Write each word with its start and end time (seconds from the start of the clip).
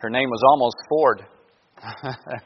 Her 0.00 0.08
name 0.08 0.30
was 0.30 0.42
almost 0.48 0.76
Ford. 0.88 1.26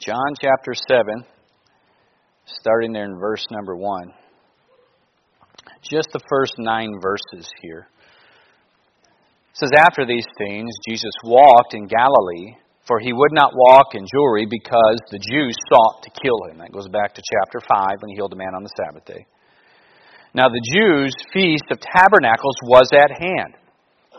John 0.00 0.34
chapter 0.40 0.72
7, 0.88 1.24
starting 2.60 2.92
there 2.92 3.04
in 3.04 3.18
verse 3.18 3.44
number 3.50 3.76
1. 3.76 4.12
Just 5.82 6.08
the 6.12 6.20
first 6.28 6.54
nine 6.58 6.92
verses 7.00 7.50
here. 7.60 7.88
It 9.52 9.58
says, 9.58 9.70
After 9.76 10.06
these 10.06 10.26
things, 10.38 10.70
Jesus 10.88 11.12
walked 11.24 11.74
in 11.74 11.86
Galilee, 11.86 12.56
for 12.86 12.98
he 12.98 13.12
would 13.12 13.32
not 13.32 13.52
walk 13.54 13.94
in 13.94 14.04
Jewry 14.04 14.46
because 14.48 14.98
the 15.10 15.18
Jews 15.18 15.54
sought 15.72 16.02
to 16.02 16.10
kill 16.22 16.50
him. 16.50 16.58
That 16.58 16.72
goes 16.72 16.88
back 16.88 17.14
to 17.14 17.22
chapter 17.22 17.60
5 17.60 18.00
when 18.00 18.10
he 18.10 18.16
healed 18.16 18.32
a 18.32 18.36
man 18.36 18.54
on 18.54 18.62
the 18.62 18.74
Sabbath 18.76 19.04
day. 19.04 19.26
Now 20.34 20.48
the 20.48 20.64
Jews' 20.72 21.14
feast 21.32 21.64
of 21.70 21.78
tabernacles 21.80 22.56
was 22.64 22.88
at 22.94 23.12
hand. 23.12 23.54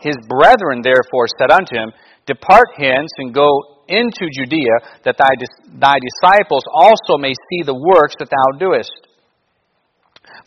His 0.00 0.16
brethren 0.28 0.82
therefore 0.82 1.26
said 1.38 1.50
unto 1.50 1.74
him, 1.74 1.92
Depart 2.26 2.68
hence 2.76 3.10
and 3.18 3.34
go 3.34 3.48
into 3.88 4.32
Judea, 4.32 5.02
that 5.04 5.18
thy, 5.18 5.32
thy 5.76 5.96
disciples 6.00 6.64
also 6.72 7.18
may 7.18 7.32
see 7.50 7.62
the 7.62 7.76
works 7.76 8.14
that 8.18 8.30
thou 8.30 8.58
doest. 8.58 9.08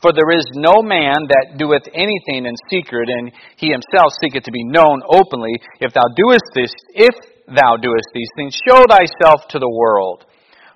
For 0.01 0.11
there 0.13 0.29
is 0.29 0.45
no 0.53 0.81
man 0.81 1.25
that 1.29 1.57
doeth 1.57 1.85
anything 1.93 2.45
in 2.45 2.53
secret, 2.69 3.09
and 3.09 3.31
he 3.57 3.69
himself 3.69 4.13
seeketh 4.21 4.43
to 4.45 4.51
be 4.51 4.65
known 4.65 5.01
openly. 5.09 5.53
If 5.79 5.93
thou 5.93 6.05
doest 6.13 6.49
this, 6.53 6.73
if 6.93 7.13
thou 7.47 7.77
doest 7.77 8.09
these 8.13 8.29
things, 8.35 8.57
show 8.67 8.83
thyself 8.85 9.47
to 9.49 9.59
the 9.59 9.69
world. 9.69 10.25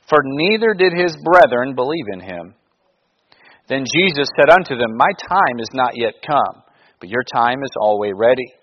For 0.10 0.20
neither 0.24 0.74
did 0.74 0.94
his 0.94 1.16
brethren 1.24 1.76
believe 1.76 2.06
in 2.14 2.20
him. 2.20 2.56
Then 3.70 3.86
Jesus 3.86 4.28
said 4.36 4.50
unto 4.50 4.76
them, 4.76 4.98
My 4.98 5.12
time 5.30 5.60
is 5.60 5.70
not 5.74 5.94
yet 5.96 6.16
come, 6.26 6.64
but 7.00 7.10
your 7.10 7.24
time 7.24 7.64
is 7.64 7.72
always 7.80 8.14
ready. 8.16 8.54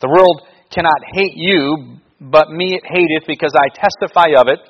The 0.00 0.08
world 0.08 0.42
cannot 0.70 1.00
hate 1.12 1.34
you, 1.34 1.98
but 2.20 2.50
me 2.50 2.74
it 2.74 2.84
hateth, 2.84 3.26
because 3.26 3.52
I 3.54 3.68
testify 3.74 4.38
of 4.38 4.48
it, 4.48 4.60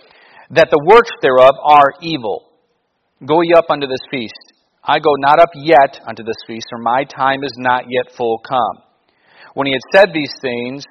that 0.50 0.68
the 0.70 0.82
works 0.86 1.10
thereof 1.22 1.54
are 1.64 1.94
evil. 2.00 2.50
Go 3.24 3.40
ye 3.42 3.54
up 3.56 3.66
unto 3.70 3.86
this 3.86 4.02
feast. 4.10 4.52
I 4.84 4.98
go 4.98 5.10
not 5.18 5.40
up 5.40 5.50
yet 5.54 5.98
unto 6.06 6.22
this 6.22 6.38
feast, 6.46 6.66
for 6.70 6.78
my 6.78 7.04
time 7.04 7.42
is 7.42 7.54
not 7.58 7.84
yet 7.88 8.14
full 8.16 8.38
come. 8.46 8.82
When 9.54 9.66
he 9.66 9.72
had 9.72 9.82
said 9.90 10.08
these 10.12 10.32
things, 10.40 10.84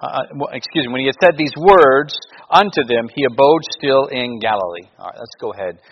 uh, 0.00 0.22
excuse 0.52 0.86
me, 0.86 0.92
when 0.92 1.02
he 1.02 1.10
had 1.10 1.18
said 1.20 1.34
these 1.36 1.52
words 1.58 2.14
unto 2.48 2.86
them, 2.86 3.10
he 3.12 3.24
abode 3.24 3.62
still 3.76 4.06
in 4.06 4.38
Galilee. 4.38 4.86
All 4.98 5.10
right, 5.10 5.18
let's 5.18 5.36
go 5.40 5.52
ahead 5.52 5.82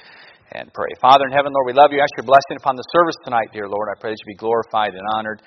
and 0.52 0.72
pray. 0.72 0.88
Father 1.00 1.26
in 1.26 1.34
heaven, 1.34 1.52
Lord, 1.52 1.66
we 1.66 1.74
love 1.74 1.90
you. 1.90 2.00
Ask 2.00 2.14
your 2.16 2.24
blessing 2.24 2.56
upon 2.62 2.76
the 2.76 2.86
service 2.94 3.16
tonight, 3.24 3.50
dear 3.52 3.68
Lord. 3.68 3.88
I 3.90 3.98
pray 3.98 4.12
that 4.12 4.18
you 4.22 4.32
be 4.32 4.38
glorified 4.38 4.94
and 4.94 5.02
honored. 5.18 5.42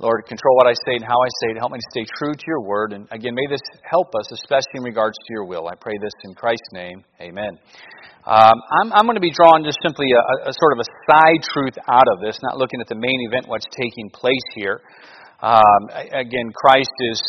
Lord, 0.00 0.26
control 0.26 0.56
what 0.56 0.66
I 0.66 0.74
say 0.86 0.98
and 0.98 1.04
how 1.04 1.14
I 1.14 1.30
say 1.38 1.54
it. 1.54 1.58
Help 1.58 1.70
me 1.70 1.78
to 1.78 1.90
stay 1.94 2.04
true 2.18 2.34
to 2.34 2.44
your 2.48 2.62
word. 2.62 2.92
And 2.92 3.06
again, 3.12 3.34
may 3.34 3.46
this 3.46 3.62
help 3.88 4.10
us, 4.18 4.26
especially 4.32 4.82
in 4.82 4.82
regards 4.82 5.14
to 5.14 5.28
your 5.30 5.46
will. 5.46 5.68
I 5.68 5.76
pray 5.78 5.94
this 6.02 6.10
in 6.24 6.34
Christ's 6.34 6.66
name. 6.72 7.04
Amen. 7.20 7.54
Um, 8.26 8.58
I'm, 8.82 8.92
I'm, 8.92 9.04
going 9.06 9.14
to 9.14 9.22
be 9.22 9.30
drawing 9.30 9.62
just 9.62 9.78
simply 9.84 10.06
a, 10.10 10.50
a, 10.50 10.52
sort 10.52 10.72
of 10.74 10.80
a 10.82 10.88
side 11.06 11.42
truth 11.46 11.76
out 11.86 12.08
of 12.10 12.24
this, 12.24 12.40
not 12.42 12.58
looking 12.58 12.80
at 12.80 12.88
the 12.88 12.96
main 12.96 13.20
event, 13.30 13.46
what's 13.46 13.66
taking 13.70 14.10
place 14.10 14.42
here. 14.56 14.80
Um, 15.42 15.92
again, 16.10 16.50
Christ 16.54 16.94
is. 17.00 17.22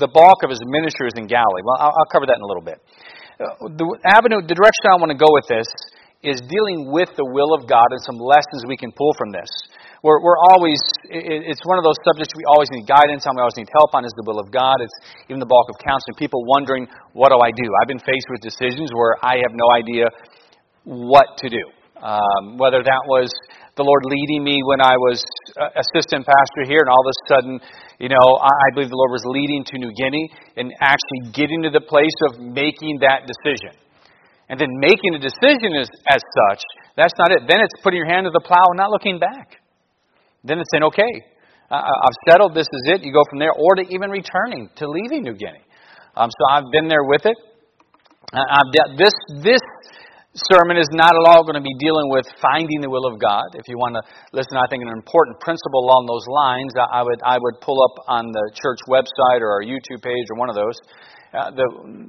The 0.00 0.08
bulk 0.08 0.42
of 0.42 0.50
his 0.50 0.62
ministry 0.64 1.08
is 1.08 1.14
in 1.18 1.26
Galilee. 1.26 1.62
Well, 1.62 1.76
I'll, 1.78 1.92
I'll 1.92 2.10
cover 2.10 2.24
that 2.26 2.34
in 2.34 2.42
a 2.42 2.46
little 2.48 2.64
bit. 2.64 2.80
Uh, 3.38 3.68
the 3.76 3.84
avenue, 4.16 4.40
the 4.40 4.56
direction 4.56 4.88
I 4.88 4.96
want 4.96 5.12
to 5.12 5.20
go 5.20 5.28
with 5.28 5.44
this 5.46 5.68
is 6.24 6.40
dealing 6.48 6.90
with 6.90 7.10
the 7.16 7.26
will 7.28 7.52
of 7.52 7.68
God 7.68 7.84
and 7.92 8.00
some 8.02 8.16
lessons 8.16 8.64
we 8.66 8.76
can 8.76 8.90
pull 8.92 9.12
from 9.18 9.32
this 9.32 9.50
we're, 10.02 10.20
we're 10.24 10.40
always, 10.52 10.80
it's 11.08 11.60
one 11.68 11.76
of 11.76 11.84
those 11.84 11.98
subjects 12.08 12.32
we 12.36 12.44
always 12.48 12.68
need 12.72 12.88
guidance 12.88 13.28
on, 13.28 13.36
we 13.36 13.44
always 13.44 13.56
need 13.56 13.68
help 13.76 13.92
on, 13.92 14.04
is 14.04 14.12
the 14.16 14.24
will 14.24 14.40
of 14.40 14.48
God. 14.48 14.80
It's 14.80 14.96
even 15.28 15.40
the 15.40 15.50
bulk 15.50 15.68
of 15.68 15.76
counseling. 15.84 16.16
People 16.16 16.40
wondering, 16.48 16.88
what 17.12 17.28
do 17.28 17.38
I 17.38 17.52
do? 17.52 17.68
I've 17.80 17.88
been 17.88 18.00
faced 18.00 18.28
with 18.32 18.40
decisions 18.40 18.88
where 18.96 19.20
I 19.20 19.36
have 19.44 19.52
no 19.52 19.68
idea 19.72 20.08
what 20.84 21.36
to 21.44 21.48
do. 21.48 21.64
Um, 22.00 22.56
whether 22.56 22.80
that 22.80 23.02
was 23.04 23.28
the 23.76 23.84
Lord 23.84 24.02
leading 24.08 24.40
me 24.40 24.56
when 24.64 24.80
I 24.80 24.96
was 24.96 25.20
assistant 25.76 26.24
pastor 26.24 26.64
here, 26.64 26.80
and 26.80 26.88
all 26.88 27.04
of 27.04 27.12
a 27.12 27.16
sudden, 27.28 27.52
you 28.00 28.08
know, 28.08 28.26
I 28.40 28.66
believe 28.72 28.88
the 28.88 28.96
Lord 28.96 29.12
was 29.12 29.24
leading 29.28 29.64
to 29.68 29.74
New 29.76 29.92
Guinea 29.92 30.32
and 30.56 30.72
actually 30.80 31.36
getting 31.36 31.60
to 31.68 31.70
the 31.70 31.84
place 31.84 32.16
of 32.32 32.40
making 32.40 33.04
that 33.04 33.28
decision. 33.28 33.76
And 34.48 34.58
then 34.58 34.72
making 34.80 35.14
a 35.14 35.20
decision 35.20 35.76
as, 35.76 35.92
as 36.08 36.24
such, 36.24 36.60
that's 36.96 37.14
not 37.20 37.30
it. 37.30 37.44
Then 37.46 37.60
it's 37.60 37.76
putting 37.84 38.00
your 38.00 38.08
hand 38.08 38.24
to 38.24 38.32
the 38.32 38.40
plow 38.40 38.64
and 38.72 38.80
not 38.80 38.90
looking 38.90 39.20
back. 39.20 39.59
Then 40.44 40.58
it's 40.58 40.68
saying, 40.72 40.84
okay, 40.84 41.12
I've 41.70 42.18
settled, 42.28 42.54
this 42.54 42.66
is 42.66 42.82
it. 42.88 43.04
You 43.04 43.12
go 43.12 43.22
from 43.30 43.38
there, 43.38 43.52
or 43.52 43.74
to 43.76 43.82
even 43.82 44.10
returning, 44.10 44.68
to 44.76 44.88
leaving 44.88 45.22
New 45.22 45.34
Guinea. 45.34 45.62
Um, 46.16 46.28
so 46.28 46.42
I've 46.50 46.70
been 46.72 46.88
there 46.88 47.04
with 47.04 47.26
it. 47.26 47.36
I've 48.34 48.70
this, 48.98 49.14
this 49.42 49.62
sermon 50.34 50.78
is 50.78 50.86
not 50.94 51.10
at 51.10 51.24
all 51.26 51.42
going 51.42 51.58
to 51.58 51.66
be 51.66 51.74
dealing 51.78 52.06
with 52.10 52.26
finding 52.38 52.80
the 52.80 52.90
will 52.90 53.06
of 53.06 53.18
God. 53.18 53.42
If 53.54 53.66
you 53.66 53.78
want 53.78 53.98
to 53.98 54.02
listen, 54.32 54.54
I 54.58 54.66
think 54.70 54.82
an 54.82 54.94
important 54.94 55.38
principle 55.42 55.82
along 55.82 56.06
those 56.06 56.26
lines, 56.26 56.70
I 56.78 57.02
would, 57.02 57.20
I 57.26 57.38
would 57.38 57.58
pull 57.60 57.78
up 57.82 57.94
on 58.06 58.30
the 58.30 58.44
church 58.54 58.78
website 58.86 59.42
or 59.42 59.50
our 59.50 59.62
YouTube 59.62 60.02
page 60.02 60.26
or 60.30 60.38
one 60.38 60.50
of 60.50 60.54
those. 60.54 60.78
Uh, 61.30 61.50
the, 61.54 61.66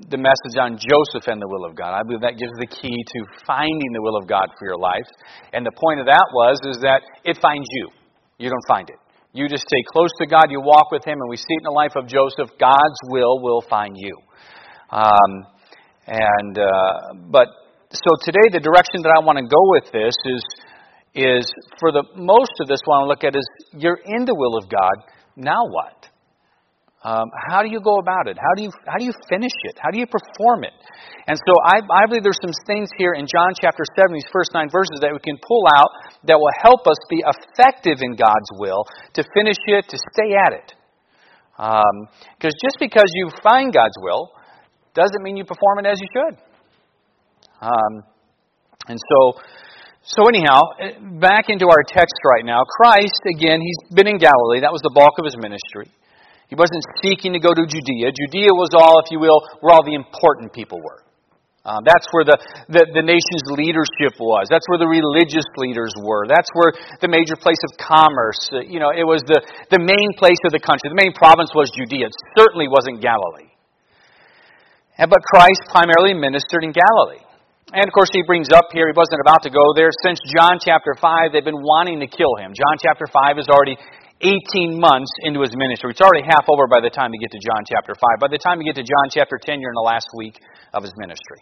the 0.10 0.18
message 0.18 0.58
on 0.58 0.74
Joseph 0.82 1.30
and 1.30 1.38
the 1.38 1.46
will 1.46 1.66
of 1.70 1.78
God. 1.78 1.94
I 1.94 2.02
believe 2.02 2.26
that 2.26 2.42
gives 2.42 2.54
the 2.58 2.66
key 2.66 2.98
to 2.98 3.20
finding 3.46 3.94
the 3.94 4.02
will 4.02 4.18
of 4.18 4.26
God 4.26 4.50
for 4.58 4.66
your 4.66 4.82
life. 4.82 5.06
And 5.54 5.62
the 5.62 5.74
point 5.78 6.02
of 6.02 6.10
that 6.10 6.26
was 6.34 6.58
is 6.66 6.82
that 6.82 7.06
it 7.22 7.38
finds 7.38 7.70
you 7.70 7.90
you 8.42 8.50
don't 8.50 8.68
find 8.68 8.90
it. 8.90 8.98
You 9.34 9.48
just 9.48 9.64
stay 9.64 9.84
close 9.94 10.10
to 10.20 10.26
God, 10.26 10.50
you 10.50 10.60
walk 10.60 10.92
with 10.92 11.06
Him, 11.06 11.22
and 11.22 11.30
we 11.30 11.38
see 11.38 11.46
it 11.48 11.62
in 11.62 11.64
the 11.64 11.72
life 11.72 11.96
of 11.96 12.08
Joseph. 12.08 12.58
God's 12.60 13.00
will 13.08 13.42
will 13.42 13.62
find 13.70 13.96
you. 13.96 14.18
Um, 14.90 15.46
and 16.08 16.58
uh, 16.58 17.14
but 17.30 17.48
so 17.94 18.10
today, 18.24 18.52
the 18.52 18.60
direction 18.60 19.04
that 19.04 19.14
I 19.16 19.24
want 19.24 19.38
to 19.38 19.46
go 19.46 19.62
with 19.78 19.92
this 19.94 20.16
is 20.26 20.44
is 21.14 21.54
for 21.80 21.92
the 21.92 22.04
most 22.16 22.52
of 22.60 22.68
this. 22.68 22.80
What 22.86 22.96
I 22.96 22.98
want 23.00 23.08
to 23.08 23.12
look 23.16 23.24
at 23.24 23.38
is 23.38 23.48
you're 23.74 24.00
in 24.04 24.26
the 24.26 24.36
will 24.36 24.58
of 24.58 24.70
God. 24.70 24.96
Now 25.36 25.64
what? 25.68 26.01
Um, 27.04 27.34
how 27.50 27.64
do 27.66 27.70
you 27.70 27.82
go 27.82 27.98
about 27.98 28.30
it? 28.30 28.38
How 28.38 28.54
do 28.56 28.62
you 28.62 28.70
how 28.86 28.98
do 29.02 29.06
you 29.06 29.14
finish 29.28 29.56
it? 29.66 29.74
How 29.82 29.90
do 29.90 29.98
you 29.98 30.06
perform 30.06 30.64
it? 30.64 30.74
And 31.26 31.34
so 31.34 31.54
I, 31.66 31.82
I 31.82 32.06
believe 32.06 32.22
there's 32.22 32.42
some 32.46 32.54
things 32.70 32.90
here 32.98 33.18
in 33.18 33.26
John 33.26 33.58
chapter 33.58 33.82
seven, 33.98 34.14
these 34.14 34.30
first 34.32 34.54
nine 34.54 34.70
verses, 34.70 35.02
that 35.02 35.10
we 35.10 35.18
can 35.18 35.38
pull 35.42 35.66
out 35.76 35.90
that 36.30 36.38
will 36.38 36.54
help 36.62 36.86
us 36.86 36.98
be 37.10 37.26
effective 37.26 38.06
in 38.06 38.14
God's 38.14 38.50
will 38.62 38.86
to 39.18 39.26
finish 39.34 39.58
it, 39.66 39.90
to 39.90 39.98
stay 40.14 40.38
at 40.38 40.54
it. 40.54 40.70
Because 41.58 42.54
um, 42.54 42.62
just 42.62 42.78
because 42.80 43.10
you 43.14 43.30
find 43.42 43.74
God's 43.74 43.98
will 44.02 44.30
doesn't 44.94 45.24
mean 45.24 45.38
you 45.38 45.46
perform 45.46 45.80
it 45.80 45.86
as 45.90 45.98
you 46.00 46.08
should. 46.14 46.38
Um, 47.62 48.04
and 48.88 48.98
so, 48.98 49.42
so 50.04 50.28
anyhow, 50.28 50.62
back 51.20 51.46
into 51.50 51.66
our 51.66 51.84
text 51.88 52.14
right 52.30 52.46
now. 52.46 52.62
Christ 52.78 53.22
again, 53.36 53.62
he's 53.62 53.96
been 53.96 54.08
in 54.08 54.18
Galilee. 54.18 54.62
That 54.62 54.72
was 54.72 54.82
the 54.82 54.92
bulk 54.94 55.18
of 55.18 55.26
his 55.26 55.38
ministry. 55.38 55.90
He 56.52 56.60
wasn't 56.60 56.84
seeking 57.00 57.32
to 57.32 57.40
go 57.40 57.56
to 57.56 57.64
Judea. 57.64 58.12
Judea 58.12 58.52
was 58.52 58.76
all, 58.76 59.00
if 59.00 59.08
you 59.08 59.24
will, 59.24 59.40
where 59.64 59.72
all 59.72 59.88
the 59.88 59.96
important 59.96 60.52
people 60.52 60.84
were. 60.84 61.00
Um, 61.64 61.86
that's 61.88 62.04
where 62.12 62.26
the, 62.26 62.36
the, 62.74 62.84
the, 62.90 63.06
nation's 63.06 63.46
leadership 63.54 64.18
was. 64.18 64.50
That's 64.50 64.66
where 64.66 64.82
the 64.82 64.90
religious 64.90 65.46
leaders 65.62 65.94
were. 66.02 66.26
That's 66.26 66.50
where 66.58 66.74
the 67.00 67.08
major 67.08 67.38
place 67.38 67.62
of 67.70 67.78
commerce, 67.78 68.42
uh, 68.50 68.66
you 68.66 68.82
know, 68.82 68.90
it 68.90 69.06
was 69.06 69.22
the, 69.30 69.40
the 69.70 69.78
main 69.78 70.10
place 70.18 70.42
of 70.42 70.52
the 70.52 70.60
country. 70.60 70.90
The 70.90 70.98
main 70.98 71.14
province 71.14 71.54
was 71.54 71.70
Judea. 71.70 72.10
It 72.10 72.18
certainly 72.34 72.66
wasn't 72.66 72.98
Galilee. 72.98 73.54
And, 74.98 75.08
but 75.08 75.22
Christ 75.22 75.62
primarily 75.70 76.18
ministered 76.18 76.66
in 76.66 76.74
Galilee. 76.74 77.22
And 77.72 77.86
of 77.86 77.94
course, 77.94 78.10
he 78.10 78.26
brings 78.26 78.50
up 78.52 78.74
here, 78.74 78.90
he 78.90 78.98
wasn't 78.98 79.22
about 79.22 79.46
to 79.46 79.54
go 79.54 79.72
there. 79.78 79.94
Since 80.04 80.20
John 80.34 80.58
chapter 80.60 80.98
5, 80.98 81.32
they've 81.32 81.46
been 81.46 81.62
wanting 81.62 82.02
to 82.02 82.10
kill 82.10 82.42
him. 82.42 82.58
John 82.58 82.76
chapter 82.82 83.06
5 83.06 83.38
is 83.38 83.48
already 83.48 83.78
18 84.22 84.80
months 84.80 85.12
into 85.24 85.42
his 85.42 85.52
ministry. 85.58 85.92
It's 85.92 86.02
already 86.02 86.24
half 86.24 86.46
over 86.48 86.68
by 86.68 86.80
the 86.80 86.90
time 86.90 87.12
you 87.14 87.20
get 87.20 87.32
to 87.32 87.42
John 87.42 87.66
chapter 87.68 87.94
5. 87.94 88.22
By 88.22 88.30
the 88.30 88.38
time 88.38 88.62
you 88.62 88.66
get 88.66 88.78
to 88.80 88.86
John 88.86 89.10
chapter 89.10 89.38
10, 89.42 89.60
you're 89.60 89.74
in 89.74 89.80
the 89.82 89.90
last 89.90 90.08
week 90.18 90.40
of 90.74 90.84
his 90.84 90.94
ministry. 90.98 91.42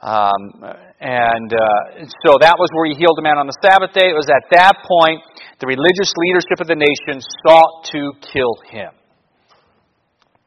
Um, 0.00 0.76
and 1.00 1.50
uh, 1.52 2.06
so 2.26 2.38
that 2.40 2.56
was 2.58 2.68
where 2.72 2.86
he 2.86 2.94
healed 2.94 3.18
a 3.18 3.22
man 3.22 3.38
on 3.38 3.46
the 3.46 3.58
Sabbath 3.60 3.92
day. 3.92 4.08
It 4.08 4.16
was 4.16 4.30
at 4.30 4.46
that 4.54 4.84
point 4.86 5.20
the 5.58 5.66
religious 5.66 6.12
leadership 6.16 6.60
of 6.60 6.68
the 6.68 6.78
nation 6.78 7.20
sought 7.44 7.84
to 7.92 8.12
kill 8.32 8.54
him. 8.70 8.92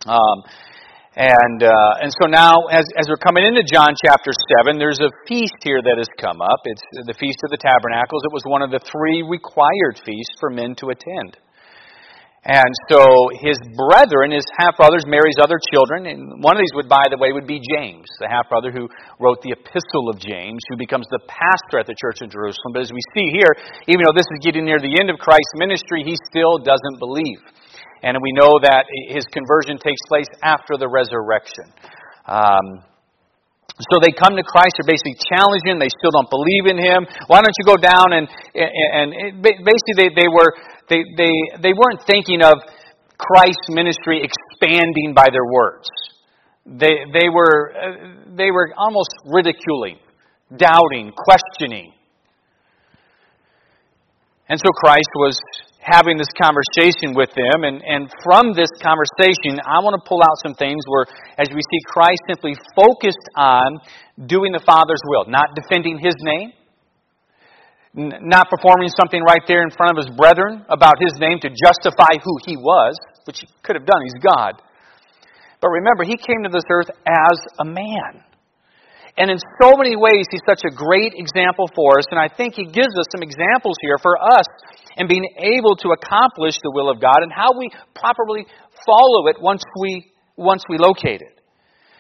Um, 0.06 0.44
And, 1.20 1.64
uh, 1.64 2.00
and 2.06 2.14
so 2.22 2.30
now, 2.30 2.72
as, 2.72 2.86
as 2.96 3.10
we're 3.10 3.20
coming 3.20 3.44
into 3.44 3.60
John 3.66 3.92
chapter 3.98 4.32
7, 4.64 4.80
there's 4.80 5.02
a 5.02 5.10
feast 5.28 5.58
here 5.64 5.82
that 5.84 5.98
has 5.98 6.08
come 6.16 6.40
up. 6.40 6.62
It's 6.64 6.82
the 7.08 7.18
Feast 7.20 7.44
of 7.44 7.52
the 7.52 7.58
Tabernacles. 7.58 8.24
It 8.24 8.32
was 8.32 8.44
one 8.46 8.62
of 8.62 8.72
the 8.72 8.80
three 8.80 9.26
required 9.28 10.00
feasts 10.06 10.38
for 10.40 10.50
men 10.50 10.76
to 10.80 10.96
attend. 10.96 11.36
And 12.40 12.72
so 12.88 13.04
his 13.36 13.60
brethren, 13.76 14.32
his 14.32 14.48
half 14.56 14.80
brothers, 14.80 15.04
Mary's 15.04 15.36
other 15.44 15.60
children, 15.76 16.08
and 16.08 16.40
one 16.40 16.56
of 16.56 16.64
these 16.64 16.72
would, 16.72 16.88
by 16.88 17.04
the 17.12 17.20
way, 17.20 17.36
would 17.36 17.46
be 17.46 17.60
James, 17.60 18.08
the 18.24 18.32
half 18.32 18.48
brother 18.48 18.72
who 18.72 18.88
wrote 19.20 19.44
the 19.44 19.52
Epistle 19.52 20.08
of 20.08 20.24
James, 20.24 20.64
who 20.72 20.80
becomes 20.80 21.04
the 21.12 21.20
pastor 21.28 21.84
at 21.84 21.88
the 21.88 21.98
church 22.00 22.24
in 22.24 22.32
Jerusalem. 22.32 22.72
But 22.72 22.88
as 22.88 22.96
we 22.96 23.04
see 23.12 23.28
here, 23.36 23.52
even 23.92 24.08
though 24.08 24.16
this 24.16 24.28
is 24.32 24.40
getting 24.40 24.64
near 24.64 24.80
the 24.80 24.96
end 25.04 25.12
of 25.12 25.20
Christ's 25.20 25.60
ministry, 25.60 26.08
he 26.08 26.16
still 26.32 26.64
doesn't 26.64 26.98
believe. 27.04 27.44
And 28.08 28.16
we 28.24 28.32
know 28.32 28.56
that 28.64 28.88
his 29.12 29.28
conversion 29.36 29.76
takes 29.76 30.00
place 30.08 30.32
after 30.40 30.80
the 30.80 30.88
resurrection. 30.88 31.68
Um, 32.24 32.88
so 33.80 34.00
they 34.04 34.12
come 34.12 34.36
to 34.36 34.44
Christ, 34.44 34.76
they're 34.76 34.92
basically 34.92 35.16
challenging, 35.32 35.80
they 35.80 35.92
still 35.92 36.12
don't 36.12 36.28
believe 36.28 36.68
in 36.68 36.78
him. 36.80 37.08
Why 37.32 37.40
don't 37.40 37.56
you 37.56 37.68
go 37.68 37.80
down 37.80 38.12
and, 38.12 38.28
and, 38.52 39.08
and 39.16 39.44
basically 39.44 39.96
they, 39.96 40.10
they 40.12 40.28
were 40.28 40.52
they, 40.90 41.04
they, 41.18 41.34
they 41.62 41.74
weren't 41.74 42.02
thinking 42.06 42.42
of 42.42 42.54
Christ's 43.18 43.70
ministry 43.70 44.22
expanding 44.24 45.14
by 45.14 45.28
their 45.32 45.46
words. 45.46 45.88
They, 46.66 47.06
they, 47.14 47.30
were, 47.30 47.74
uh, 47.74 48.36
they 48.36 48.52
were 48.52 48.74
almost 48.78 49.14
ridiculing, 49.26 49.98
doubting, 50.56 51.12
questioning. 51.16 51.94
And 54.48 54.60
so 54.60 54.72
Christ 54.72 55.10
was 55.16 55.40
having 55.80 56.18
this 56.18 56.30
conversation 56.42 57.16
with 57.16 57.30
them. 57.34 57.64
And, 57.64 57.82
and 57.82 58.12
from 58.24 58.54
this 58.54 58.70
conversation, 58.82 59.62
I 59.66 59.80
want 59.82 59.96
to 59.98 60.04
pull 60.08 60.22
out 60.22 60.36
some 60.44 60.54
things 60.54 60.84
where, 60.88 61.06
as 61.38 61.50
we 61.50 61.62
see 61.62 61.80
Christ 61.88 62.22
simply 62.28 62.54
focused 62.76 63.28
on 63.36 63.80
doing 64.28 64.52
the 64.52 64.62
Father's 64.66 65.02
will, 65.06 65.26
not 65.28 65.56
defending 65.56 65.98
his 65.98 66.16
name, 66.22 66.52
not 68.00 68.48
performing 68.50 68.88
something 68.96 69.22
right 69.24 69.44
there 69.48 69.64
in 69.64 69.72
front 69.76 69.98
of 69.98 70.06
his 70.06 70.12
brethren 70.16 70.64
about 70.70 70.96
his 71.00 71.12
name 71.20 71.40
to 71.44 71.50
justify 71.52 72.16
who 72.24 72.34
he 72.48 72.56
was, 72.56 72.96
which 73.26 73.44
he 73.44 73.48
could 73.64 73.76
have 73.76 73.86
done. 73.86 74.00
He's 74.04 74.24
God. 74.24 74.62
But 75.60 75.70
remember, 75.70 76.04
he 76.08 76.16
came 76.16 76.44
to 76.48 76.52
this 76.52 76.64
earth 76.72 76.90
as 77.06 77.38
a 77.60 77.66
man. 77.66 78.24
And 79.20 79.30
in 79.30 79.38
so 79.60 79.76
many 79.76 80.00
ways, 80.00 80.32
he's 80.32 80.46
such 80.48 80.64
a 80.64 80.72
great 80.72 81.12
example 81.16 81.68
for 81.76 82.00
us. 82.00 82.08
And 82.12 82.20
I 82.20 82.32
think 82.32 82.56
he 82.56 82.64
gives 82.64 82.96
us 82.96 83.06
some 83.12 83.22
examples 83.22 83.76
here 83.82 84.00
for 84.02 84.16
us 84.16 84.48
in 84.96 85.08
being 85.08 85.28
able 85.36 85.76
to 85.84 85.92
accomplish 85.92 86.56
the 86.64 86.72
will 86.72 86.90
of 86.90 87.02
God 87.02 87.20
and 87.20 87.32
how 87.32 87.52
we 87.58 87.70
properly 87.94 88.48
follow 88.86 89.28
it 89.28 89.36
once 89.42 89.64
we, 89.82 90.12
once 90.38 90.64
we 90.70 90.78
locate 90.78 91.20
it. 91.20 91.36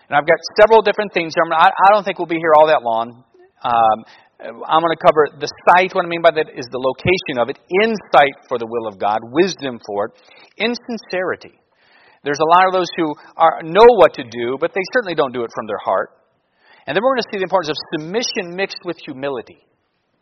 And 0.07 0.15
I've 0.15 0.25
got 0.25 0.39
several 0.59 0.81
different 0.81 1.13
things 1.13 1.33
here. 1.35 1.43
I, 1.51 1.67
I 1.67 1.91
don't 1.91 2.03
think 2.03 2.17
we'll 2.17 2.31
be 2.31 2.39
here 2.39 2.55
all 2.57 2.67
that 2.67 2.83
long. 2.83 3.23
Um, 3.61 4.05
I'm 4.39 4.81
going 4.81 4.95
to 4.95 5.03
cover 5.03 5.35
the 5.35 5.51
site. 5.67 5.91
What 5.91 6.05
I 6.05 6.07
mean 6.07 6.23
by 6.23 6.31
that 6.31 6.47
is 6.55 6.63
the 6.71 6.79
location 6.79 7.43
of 7.43 7.51
it, 7.51 7.59
insight 7.83 8.47
for 8.47 8.57
the 8.57 8.67
will 8.67 8.87
of 8.87 8.95
God, 8.95 9.19
wisdom 9.35 9.79
for 9.83 10.07
it, 10.07 10.11
insincerity. 10.55 11.59
There's 12.23 12.39
a 12.39 12.49
lot 12.55 12.67
of 12.67 12.73
those 12.73 12.87
who 12.95 13.11
are, 13.35 13.59
know 13.63 13.87
what 13.99 14.15
to 14.15 14.23
do, 14.23 14.55
but 14.59 14.71
they 14.71 14.83
certainly 14.95 15.15
don't 15.15 15.33
do 15.33 15.43
it 15.43 15.51
from 15.55 15.67
their 15.67 15.79
heart. 15.83 16.11
And 16.87 16.95
then 16.95 17.03
we're 17.03 17.19
going 17.19 17.27
to 17.27 17.31
see 17.31 17.39
the 17.39 17.47
importance 17.47 17.75
of 17.75 17.79
submission 17.99 18.55
mixed 18.55 18.79
with 18.83 18.97
humility. 19.03 19.59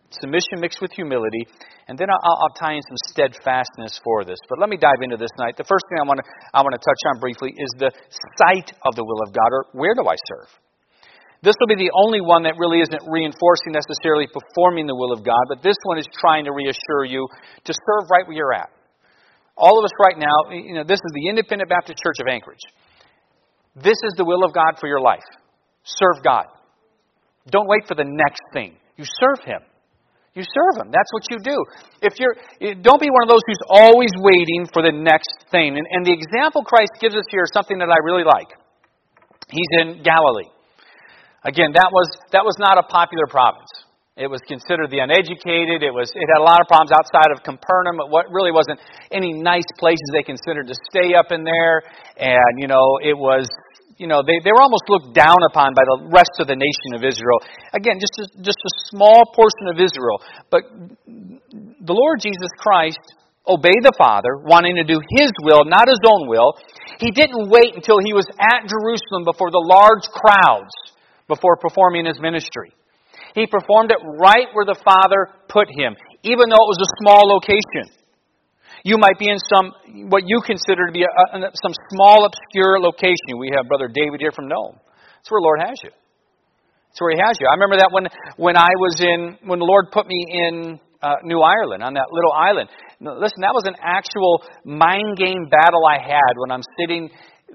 Submission 0.10 0.62
mixed 0.62 0.82
with 0.82 0.92
humility. 0.92 1.46
And 1.88 1.98
then 1.98 2.10
I'll, 2.10 2.38
I'll 2.42 2.56
tie 2.58 2.74
in 2.74 2.82
some 2.82 2.98
steadfastness 3.14 4.02
for 4.04 4.26
this. 4.26 4.38
But 4.50 4.60
let 4.60 4.70
me 4.70 4.78
dive 4.78 5.02
into 5.02 5.18
this 5.18 5.30
tonight. 5.38 5.58
The 5.58 5.70
first 5.70 5.86
thing 5.90 6.02
I 6.02 6.08
want 6.08 6.20
to, 6.20 6.26
I 6.54 6.62
want 6.62 6.74
to 6.74 6.82
touch 6.82 7.02
on 7.14 7.20
briefly 7.20 7.54
is 7.54 7.70
the 7.78 7.92
site 8.42 8.74
of 8.82 8.96
the 8.96 9.06
will 9.06 9.22
of 9.22 9.34
God, 9.34 9.50
or 9.52 9.66
where 9.74 9.94
do 9.94 10.10
I 10.10 10.16
serve? 10.26 10.50
This 11.44 11.54
will 11.60 11.70
be 11.70 11.78
the 11.78 11.94
only 11.94 12.22
one 12.22 12.44
that 12.44 12.58
really 12.58 12.82
isn't 12.82 13.04
reinforcing 13.06 13.72
necessarily 13.72 14.26
performing 14.26 14.88
the 14.88 14.96
will 14.96 15.14
of 15.14 15.24
God, 15.24 15.46
but 15.50 15.62
this 15.62 15.78
one 15.84 15.98
is 15.98 16.08
trying 16.20 16.46
to 16.46 16.52
reassure 16.52 17.06
you 17.06 17.28
to 17.66 17.74
serve 17.74 18.10
right 18.10 18.26
where 18.26 18.38
you're 18.38 18.54
at. 18.54 18.70
All 19.56 19.78
of 19.78 19.86
us 19.86 19.94
right 20.02 20.18
now, 20.18 20.54
you 20.54 20.74
know, 20.74 20.84
this 20.84 21.02
is 21.02 21.12
the 21.14 21.30
Independent 21.30 21.70
Baptist 21.70 21.98
Church 22.02 22.18
of 22.22 22.28
Anchorage. 22.28 22.62
This 23.76 23.98
is 24.06 24.14
the 24.18 24.26
will 24.26 24.44
of 24.44 24.54
God 24.54 24.78
for 24.80 24.88
your 24.88 25.02
life. 25.02 25.26
Serve 25.84 26.24
God. 26.24 26.46
Don't 27.50 27.68
wait 27.68 27.88
for 27.88 27.96
the 27.96 28.06
next 28.06 28.42
thing. 28.54 28.78
You 28.98 29.06
serve 29.06 29.46
Him. 29.46 29.62
You 30.34 30.44
serve 30.44 30.82
Him. 30.82 30.92
That's 30.92 31.10
what 31.14 31.26
you 31.30 31.38
do. 31.42 31.58
If 32.02 32.14
you're, 32.20 32.36
don't 32.82 33.02
be 33.02 33.10
one 33.10 33.24
of 33.24 33.30
those 33.30 33.46
who's 33.46 33.64
always 33.70 34.12
waiting 34.18 34.68
for 34.74 34.82
the 34.82 34.92
next 34.92 35.46
thing. 35.50 35.78
And, 35.78 35.86
and 35.90 36.06
the 36.06 36.14
example 36.14 36.64
Christ 36.64 36.92
gives 37.00 37.16
us 37.16 37.26
here 37.30 37.42
is 37.42 37.52
something 37.54 37.78
that 37.80 37.90
I 37.90 37.98
really 38.04 38.26
like. 38.26 38.50
He's 39.50 39.72
in 39.82 40.04
Galilee. 40.04 40.50
Again, 41.44 41.74
that 41.74 41.90
was, 41.94 42.10
that 42.32 42.44
was 42.44 42.56
not 42.58 42.78
a 42.78 42.84
popular 42.84 43.28
province. 43.30 43.70
It 44.18 44.26
was 44.26 44.42
considered 44.50 44.90
the 44.90 45.06
uneducated. 45.06 45.86
It, 45.86 45.94
was, 45.94 46.10
it 46.10 46.26
had 46.26 46.42
a 46.42 46.48
lot 46.48 46.58
of 46.58 46.66
problems 46.66 46.90
outside 46.90 47.30
of 47.30 47.46
Capernaum. 47.46 48.02
What 48.10 48.34
really 48.34 48.50
wasn't 48.50 48.82
any 49.14 49.30
nice 49.30 49.70
places 49.78 50.10
they 50.10 50.26
considered 50.26 50.66
to 50.74 50.76
stay 50.90 51.14
up 51.14 51.30
in 51.30 51.46
there. 51.46 51.86
And, 52.18 52.58
you 52.58 52.66
know, 52.66 52.98
it 52.98 53.14
was, 53.14 53.46
you 54.02 54.10
know, 54.10 54.26
they, 54.26 54.42
they 54.42 54.50
were 54.50 54.66
almost 54.66 54.90
looked 54.90 55.14
down 55.14 55.38
upon 55.54 55.78
by 55.78 55.86
the 55.86 56.10
rest 56.10 56.34
of 56.42 56.50
the 56.50 56.58
nation 56.58 56.98
of 56.98 57.06
Israel. 57.06 57.46
Again, 57.78 58.02
just 58.02 58.18
a, 58.18 58.26
just 58.42 58.58
a 58.58 58.72
small 58.90 59.22
portion 59.38 59.70
of 59.70 59.78
Israel. 59.78 60.18
But 60.50 60.66
the 61.06 61.94
Lord 61.94 62.18
Jesus 62.18 62.50
Christ 62.58 63.06
obeyed 63.46 63.86
the 63.86 63.94
Father, 64.02 64.34
wanting 64.42 64.82
to 64.82 64.84
do 64.84 64.98
His 65.14 65.30
will, 65.46 65.62
not 65.62 65.86
His 65.86 66.02
own 66.02 66.26
will. 66.26 66.58
He 66.98 67.14
didn't 67.14 67.54
wait 67.54 67.78
until 67.78 68.02
He 68.02 68.18
was 68.18 68.26
at 68.34 68.66
Jerusalem 68.66 69.30
before 69.30 69.54
the 69.54 69.62
large 69.62 70.10
crowds 70.10 70.74
before 71.28 71.58
performing 71.58 72.06
his 72.06 72.20
ministry. 72.20 72.74
He 73.36 73.46
performed 73.46 73.92
it 73.92 74.02
right 74.20 74.48
where 74.54 74.66
the 74.66 74.80
Father 74.84 75.30
put 75.48 75.68
him, 75.70 75.96
even 76.24 76.50
though 76.50 76.64
it 76.64 76.72
was 76.74 76.82
a 76.82 76.92
small 77.04 77.22
location. 77.28 77.94
You 78.84 78.98
might 78.98 79.20
be 79.20 79.30
in 79.30 79.38
some, 79.52 79.74
what 80.10 80.24
you 80.26 80.40
consider 80.46 80.88
to 80.88 80.94
be 80.94 81.04
a, 81.04 81.38
a, 81.38 81.40
some 81.54 81.74
small, 81.92 82.26
obscure 82.26 82.80
location. 82.80 83.38
We 83.38 83.52
have 83.56 83.68
Brother 83.68 83.90
David 83.94 84.22
here 84.22 84.32
from 84.32 84.48
Nome. 84.48 84.80
That's 84.80 85.30
where 85.30 85.42
the 85.42 85.46
Lord 85.46 85.60
has 85.60 85.78
you. 85.84 85.92
That's 85.92 87.02
where 87.02 87.12
He 87.12 87.20
has 87.20 87.38
you. 87.40 87.48
I 87.52 87.54
remember 87.60 87.78
that 87.78 87.92
when, 87.92 88.08
when 88.38 88.56
I 88.56 88.70
was 88.80 88.96
in, 89.02 89.38
when 89.48 89.60
the 89.60 89.66
Lord 89.66 89.92
put 89.92 90.08
me 90.08 90.24
in 90.30 90.80
uh, 91.02 91.16
New 91.24 91.42
Ireland, 91.42 91.84
on 91.84 91.94
that 91.94 92.08
little 92.12 92.32
island. 92.32 92.70
Listen, 93.00 93.42
that 93.42 93.54
was 93.54 93.66
an 93.68 93.76
actual 93.82 94.42
mind 94.66 95.18
game 95.18 95.46
battle 95.50 95.86
I 95.86 96.02
had 96.02 96.34
when 96.38 96.52
I'm 96.52 96.66
sitting 96.80 97.10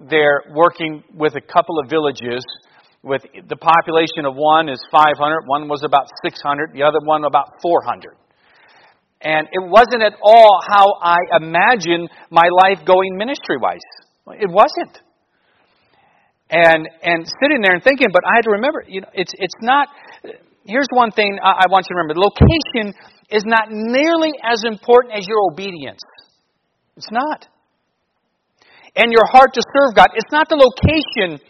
there 0.09 0.43
working 0.55 1.03
with 1.15 1.35
a 1.35 1.41
couple 1.41 1.79
of 1.79 1.91
villages 1.91 2.45
with 3.03 3.23
the 3.49 3.57
population 3.57 4.25
of 4.27 4.35
one 4.35 4.69
is 4.69 4.79
500, 4.93 5.43
one 5.47 5.69
was 5.69 5.83
about 5.83 6.07
600, 6.25 6.73
the 6.73 6.85
other 6.85 6.99
one 7.03 7.25
about 7.25 7.61
400. 7.61 8.15
And 9.23 9.47
it 9.51 9.63
wasn't 9.63 10.03
at 10.03 10.15
all 10.23 10.61
how 10.67 10.95
I 11.01 11.19
imagined 11.41 12.11
my 12.31 12.47
life 12.63 12.85
going 12.87 13.17
ministry 13.17 13.57
wise. 13.61 13.87
It 14.39 14.51
wasn't. 14.51 14.99
And 16.51 16.89
and 17.03 17.27
sitting 17.41 17.63
there 17.63 17.75
and 17.75 17.83
thinking, 17.83 18.09
but 18.13 18.23
I 18.27 18.37
had 18.37 18.45
to 18.45 18.51
remember, 18.51 18.85
you 18.87 19.01
know, 19.01 19.09
it's 19.15 19.33
it's 19.39 19.55
not. 19.63 19.89
Here's 20.67 20.87
one 20.93 21.11
thing 21.11 21.39
I, 21.43 21.65
I 21.65 21.67
want 21.71 21.87
you 21.89 21.95
to 21.95 21.99
remember: 22.03 22.21
location 22.21 22.93
is 23.31 23.43
not 23.47 23.71
nearly 23.71 24.33
as 24.45 24.63
important 24.65 25.15
as 25.15 25.27
your 25.27 25.39
obedience. 25.51 26.03
It's 26.97 27.11
not. 27.11 27.47
And 28.95 29.11
your 29.11 29.25
heart 29.33 29.55
to 29.55 29.63
serve 29.63 29.97
God. 29.97 30.09
It's 30.15 30.31
not 30.31 30.51
the 30.51 30.61
location 30.61 31.41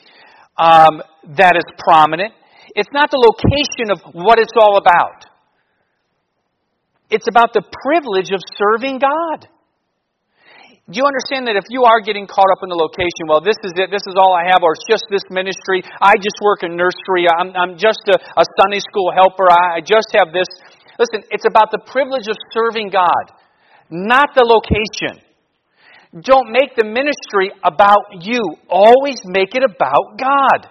um, 0.58 1.02
that 1.36 1.56
is 1.56 1.64
prominent. 1.78 2.32
It's 2.74 2.90
not 2.92 3.10
the 3.10 3.20
location 3.20 3.92
of 3.92 4.00
what 4.14 4.38
it's 4.38 4.52
all 4.56 4.76
about. 4.76 5.26
It's 7.10 7.28
about 7.28 7.52
the 7.52 7.60
privilege 7.60 8.32
of 8.32 8.40
serving 8.56 8.98
God. 8.98 9.48
Do 10.90 10.98
you 10.98 11.06
understand 11.06 11.46
that 11.46 11.54
if 11.54 11.68
you 11.70 11.84
are 11.86 12.02
getting 12.02 12.26
caught 12.26 12.50
up 12.50 12.60
in 12.64 12.68
the 12.68 12.76
location, 12.76 13.30
well, 13.30 13.38
this 13.38 13.56
is 13.62 13.70
it, 13.78 13.88
this 13.94 14.02
is 14.02 14.18
all 14.18 14.34
I 14.34 14.50
have, 14.50 14.66
or 14.66 14.74
it's 14.74 14.82
just 14.84 15.06
this 15.08 15.22
ministry, 15.30 15.80
I 16.02 16.18
just 16.18 16.34
work 16.42 16.66
in 16.66 16.74
nursery, 16.74 17.30
I'm, 17.30 17.54
I'm 17.54 17.78
just 17.78 18.02
a, 18.10 18.18
a 18.18 18.44
Sunday 18.58 18.82
school 18.82 19.14
helper, 19.14 19.46
I, 19.46 19.78
I 19.78 19.80
just 19.80 20.10
have 20.18 20.34
this. 20.34 20.50
Listen, 20.98 21.22
it's 21.30 21.46
about 21.46 21.70
the 21.70 21.78
privilege 21.86 22.26
of 22.26 22.34
serving 22.50 22.90
God, 22.90 23.30
not 23.88 24.34
the 24.34 24.42
location. 24.42 25.22
Don't 26.12 26.52
make 26.52 26.76
the 26.76 26.84
ministry 26.84 27.50
about 27.64 28.20
you. 28.20 28.42
Always 28.68 29.16
make 29.24 29.54
it 29.54 29.62
about 29.64 30.18
God. 30.18 30.68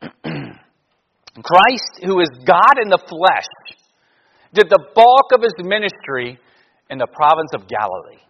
Christ, 1.42 2.00
who 2.02 2.20
is 2.20 2.30
God 2.46 2.80
in 2.80 2.88
the 2.88 2.96
flesh, 2.96 3.44
did 4.54 4.70
the 4.70 4.82
bulk 4.94 5.32
of 5.32 5.42
his 5.42 5.52
ministry 5.58 6.38
in 6.88 6.96
the 6.96 7.06
province 7.06 7.50
of 7.54 7.68
Galilee. 7.68 8.22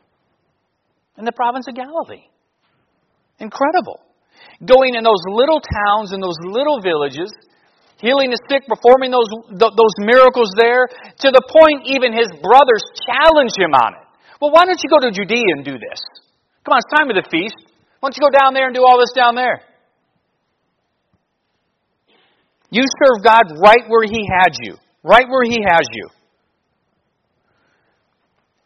In 1.17 1.25
the 1.25 1.33
province 1.33 1.67
of 1.69 1.77
Galilee. 1.77 2.27
Incredible. 3.39 4.01
Going 4.67 4.97
in 4.97 5.05
those 5.05 5.23
little 5.29 5.61
towns, 5.61 6.13
in 6.13 6.21
those 6.21 6.39
little 6.43 6.81
villages, 6.83 7.31
healing 8.01 8.31
the 8.31 8.39
sick, 8.51 8.67
performing 8.67 9.13
those, 9.13 9.31
those 9.55 9.97
miracles 10.01 10.51
there, 10.59 10.89
to 11.23 11.31
the 11.31 11.43
point 11.47 11.87
even 11.87 12.13
his 12.13 12.29
brothers 12.43 12.83
challenge 13.07 13.55
him 13.57 13.71
on 13.71 13.95
it. 13.95 14.06
Well, 14.41 14.51
why 14.51 14.65
don't 14.65 14.81
you 14.83 14.91
go 14.91 15.01
to 15.01 15.11
Judea 15.11 15.57
and 15.57 15.65
do 15.65 15.73
this? 15.73 16.01
Come 16.65 16.73
on, 16.73 16.79
it's 16.79 16.93
time 16.99 17.09
of 17.09 17.17
the 17.17 17.29
feast. 17.31 17.57
Why 18.01 18.09
don't 18.09 18.17
you 18.17 18.25
go 18.27 18.37
down 18.37 18.55
there 18.55 18.67
and 18.67 18.75
do 18.75 18.85
all 18.85 18.99
this 18.99 19.13
down 19.17 19.35
there? 19.35 19.63
You 22.71 22.83
serve 22.83 23.25
God 23.25 23.45
right 23.63 23.89
where 23.89 24.05
He 24.05 24.27
had 24.29 24.53
you, 24.61 24.77
right 25.03 25.27
where 25.29 25.45
He 25.45 25.59
has 25.67 25.87
you. 25.91 26.09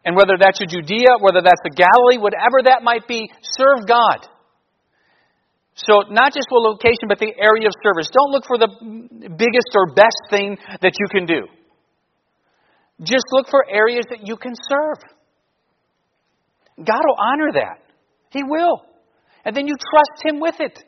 And 0.03 0.15
whether 0.15 0.33
that's 0.39 0.59
your 0.59 0.67
Judea, 0.67 1.21
whether 1.21 1.41
that's 1.41 1.61
the 1.63 1.75
Galilee, 1.77 2.17
whatever 2.17 2.65
that 2.65 2.81
might 2.83 3.07
be, 3.07 3.29
serve 3.43 3.87
God. 3.87 4.27
So, 5.75 6.09
not 6.09 6.33
just 6.33 6.47
what 6.49 6.61
location, 6.67 7.07
but 7.07 7.19
the 7.19 7.31
area 7.37 7.67
of 7.67 7.73
service. 7.81 8.09
Don't 8.11 8.31
look 8.31 8.43
for 8.45 8.57
the 8.57 8.67
biggest 9.29 9.69
or 9.73 9.93
best 9.93 10.19
thing 10.29 10.57
that 10.81 10.93
you 10.99 11.07
can 11.09 11.25
do. 11.25 11.47
Just 13.03 13.25
look 13.31 13.47
for 13.49 13.65
areas 13.69 14.05
that 14.09 14.27
you 14.27 14.35
can 14.35 14.53
serve. 14.55 14.97
God 16.77 17.01
will 17.05 17.17
honor 17.19 17.51
that. 17.53 17.79
He 18.31 18.43
will. 18.43 18.85
And 19.45 19.55
then 19.55 19.67
you 19.67 19.75
trust 19.75 20.25
Him 20.25 20.39
with 20.39 20.55
it. 20.59 20.83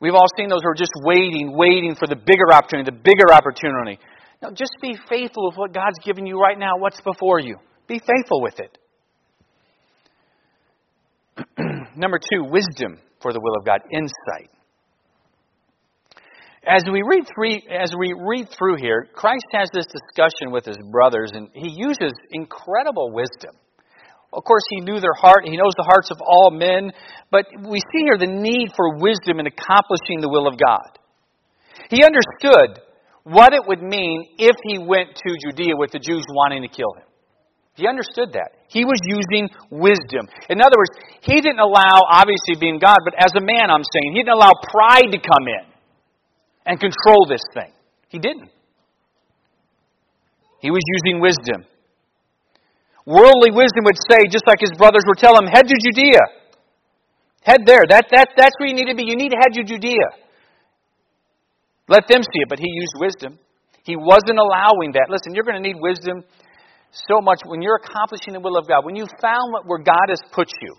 We've 0.00 0.14
all 0.14 0.26
seen 0.36 0.48
those 0.48 0.60
who 0.62 0.68
are 0.68 0.74
just 0.74 0.92
waiting, 1.02 1.56
waiting 1.56 1.94
for 1.94 2.06
the 2.06 2.16
bigger 2.16 2.52
opportunity, 2.52 2.90
the 2.90 2.96
bigger 2.96 3.32
opportunity. 3.32 3.98
Now, 4.42 4.50
just 4.50 4.76
be 4.82 4.98
faithful 5.08 5.48
with 5.48 5.56
what 5.56 5.72
God's 5.72 5.98
given 6.04 6.26
you 6.26 6.38
right 6.38 6.58
now, 6.58 6.72
what's 6.76 7.00
before 7.00 7.40
you. 7.40 7.56
Be 7.86 7.98
faithful 7.98 8.42
with 8.42 8.58
it. 8.58 8.78
Number 11.96 12.18
two, 12.18 12.44
wisdom 12.44 12.98
for 13.22 13.32
the 13.32 13.40
will 13.40 13.56
of 13.58 13.64
God, 13.64 13.80
insight. 13.90 14.50
As 16.66 16.82
we 16.90 17.02
read 17.04 17.28
through, 17.28 17.60
as 17.68 17.92
we 17.98 18.16
read 18.16 18.48
through 18.48 18.76
here, 18.80 19.08
Christ 19.12 19.44
has 19.52 19.68
this 19.72 19.84
discussion 19.84 20.48
with 20.50 20.64
his 20.64 20.78
brothers, 20.90 21.32
and 21.34 21.48
he 21.52 21.68
uses 21.68 22.12
incredible 22.32 23.12
wisdom. 23.12 23.52
Of 24.32 24.44
course, 24.44 24.64
he 24.70 24.80
knew 24.80 24.98
their 24.98 25.14
heart. 25.14 25.44
He 25.44 25.56
knows 25.56 25.76
the 25.76 25.86
hearts 25.86 26.10
of 26.10 26.18
all 26.24 26.50
men. 26.50 26.90
But 27.30 27.46
we 27.68 27.78
see 27.78 28.02
here 28.08 28.18
the 28.18 28.26
need 28.26 28.72
for 28.74 28.96
wisdom 28.96 29.38
in 29.38 29.46
accomplishing 29.46 30.20
the 30.20 30.28
will 30.28 30.48
of 30.48 30.58
God. 30.58 30.98
He 31.90 32.02
understood 32.02 32.80
what 33.22 33.52
it 33.52 33.62
would 33.68 33.82
mean 33.82 34.24
if 34.38 34.56
he 34.64 34.78
went 34.78 35.14
to 35.14 35.28
Judea 35.44 35.76
with 35.76 35.92
the 35.92 36.00
Jews 36.00 36.24
wanting 36.32 36.62
to 36.62 36.68
kill 36.68 36.94
him. 36.96 37.06
He 37.76 37.86
understood 37.86 38.32
that. 38.34 38.56
He 38.68 38.84
was 38.84 38.98
using 39.04 39.50
wisdom. 39.70 40.26
In 40.48 40.62
other 40.62 40.78
words, 40.78 40.94
he 41.20 41.40
didn't 41.40 41.60
allow, 41.60 42.06
obviously 42.08 42.56
being 42.58 42.78
God, 42.78 42.98
but 43.04 43.14
as 43.18 43.30
a 43.36 43.44
man, 43.44 43.70
I'm 43.70 43.84
saying, 43.84 44.14
he 44.14 44.22
didn't 44.22 44.34
allow 44.34 44.52
pride 44.72 45.12
to 45.12 45.18
come 45.18 45.46
in 45.46 45.73
and 46.66 46.80
control 46.80 47.26
this 47.28 47.42
thing. 47.52 47.72
He 48.08 48.18
didn't. 48.18 48.50
He 50.60 50.70
was 50.70 50.80
using 51.02 51.20
wisdom. 51.20 51.66
Worldly 53.06 53.52
wisdom 53.52 53.84
would 53.84 54.00
say, 54.08 54.24
just 54.30 54.46
like 54.46 54.60
his 54.60 54.72
brothers 54.78 55.04
were 55.06 55.14
telling 55.14 55.44
him, 55.44 55.52
head 55.52 55.68
to 55.68 55.76
Judea. 55.76 56.24
Head 57.42 57.60
there. 57.66 57.84
That, 57.88 58.06
that, 58.12 58.28
that's 58.36 58.54
where 58.58 58.68
you 58.68 58.74
need 58.74 58.88
to 58.88 58.94
be. 58.94 59.04
You 59.04 59.16
need 59.16 59.28
to 59.28 59.36
head 59.36 59.52
to 59.60 59.64
Judea. 59.64 60.24
Let 61.88 62.08
them 62.08 62.22
see 62.22 62.40
it. 62.40 62.48
But 62.48 62.58
he 62.58 62.68
used 62.68 62.94
wisdom. 62.96 63.38
He 63.84 63.96
wasn't 63.96 64.38
allowing 64.38 64.92
that. 64.92 65.08
Listen, 65.10 65.34
you're 65.34 65.44
going 65.44 65.60
to 65.60 65.66
need 65.66 65.76
wisdom 65.78 66.24
so 66.90 67.20
much 67.20 67.40
when 67.44 67.60
you're 67.60 67.76
accomplishing 67.76 68.32
the 68.32 68.40
will 68.40 68.56
of 68.56 68.66
God. 68.66 68.86
When 68.86 68.96
you 68.96 69.04
found 69.20 69.52
where 69.66 69.78
God 69.78 70.08
has 70.08 70.20
put 70.32 70.48
you. 70.62 70.74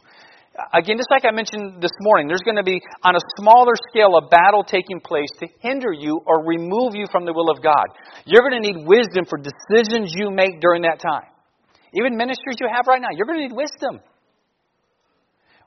Again, 0.71 0.95
just 0.95 1.11
like 1.11 1.27
I 1.27 1.35
mentioned 1.35 1.83
this 1.83 1.91
morning, 1.99 2.27
there's 2.27 2.43
going 2.47 2.55
to 2.55 2.63
be, 2.63 2.79
on 3.03 3.15
a 3.15 3.23
smaller 3.39 3.73
scale, 3.91 4.15
a 4.15 4.27
battle 4.27 4.63
taking 4.63 5.01
place 5.01 5.27
to 5.39 5.47
hinder 5.59 5.91
you 5.91 6.21
or 6.25 6.45
remove 6.45 6.95
you 6.95 7.07
from 7.11 7.25
the 7.25 7.33
will 7.33 7.51
of 7.51 7.61
God. 7.61 7.91
You're 8.23 8.47
going 8.47 8.55
to 8.55 8.63
need 8.63 8.87
wisdom 8.87 9.27
for 9.27 9.37
decisions 9.37 10.15
you 10.15 10.31
make 10.31 10.61
during 10.61 10.83
that 10.83 10.99
time. 11.03 11.27
Even 11.91 12.15
ministries 12.15 12.55
you 12.59 12.67
have 12.71 12.87
right 12.87 13.01
now, 13.01 13.11
you're 13.11 13.27
going 13.27 13.39
to 13.39 13.47
need 13.47 13.55
wisdom. 13.55 13.99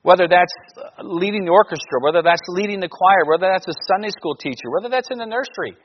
Whether 0.02 0.28
that's 0.28 0.52
uh, 0.78 1.02
leading 1.04 1.45
the 1.45 1.52
orchestra, 1.52 2.00
whether 2.00 2.23
that's 2.23 2.40
leading 2.49 2.80
the 2.80 2.88
choir, 2.88 3.28
whether 3.28 3.50
that's 3.52 3.68
a 3.68 3.76
Sunday 3.92 4.11
school 4.11 4.37
teacher, 4.37 4.73
whether 4.73 4.88
that's 4.88 5.11
in 5.11 5.18
the 5.18 5.26
nursery. 5.26 5.76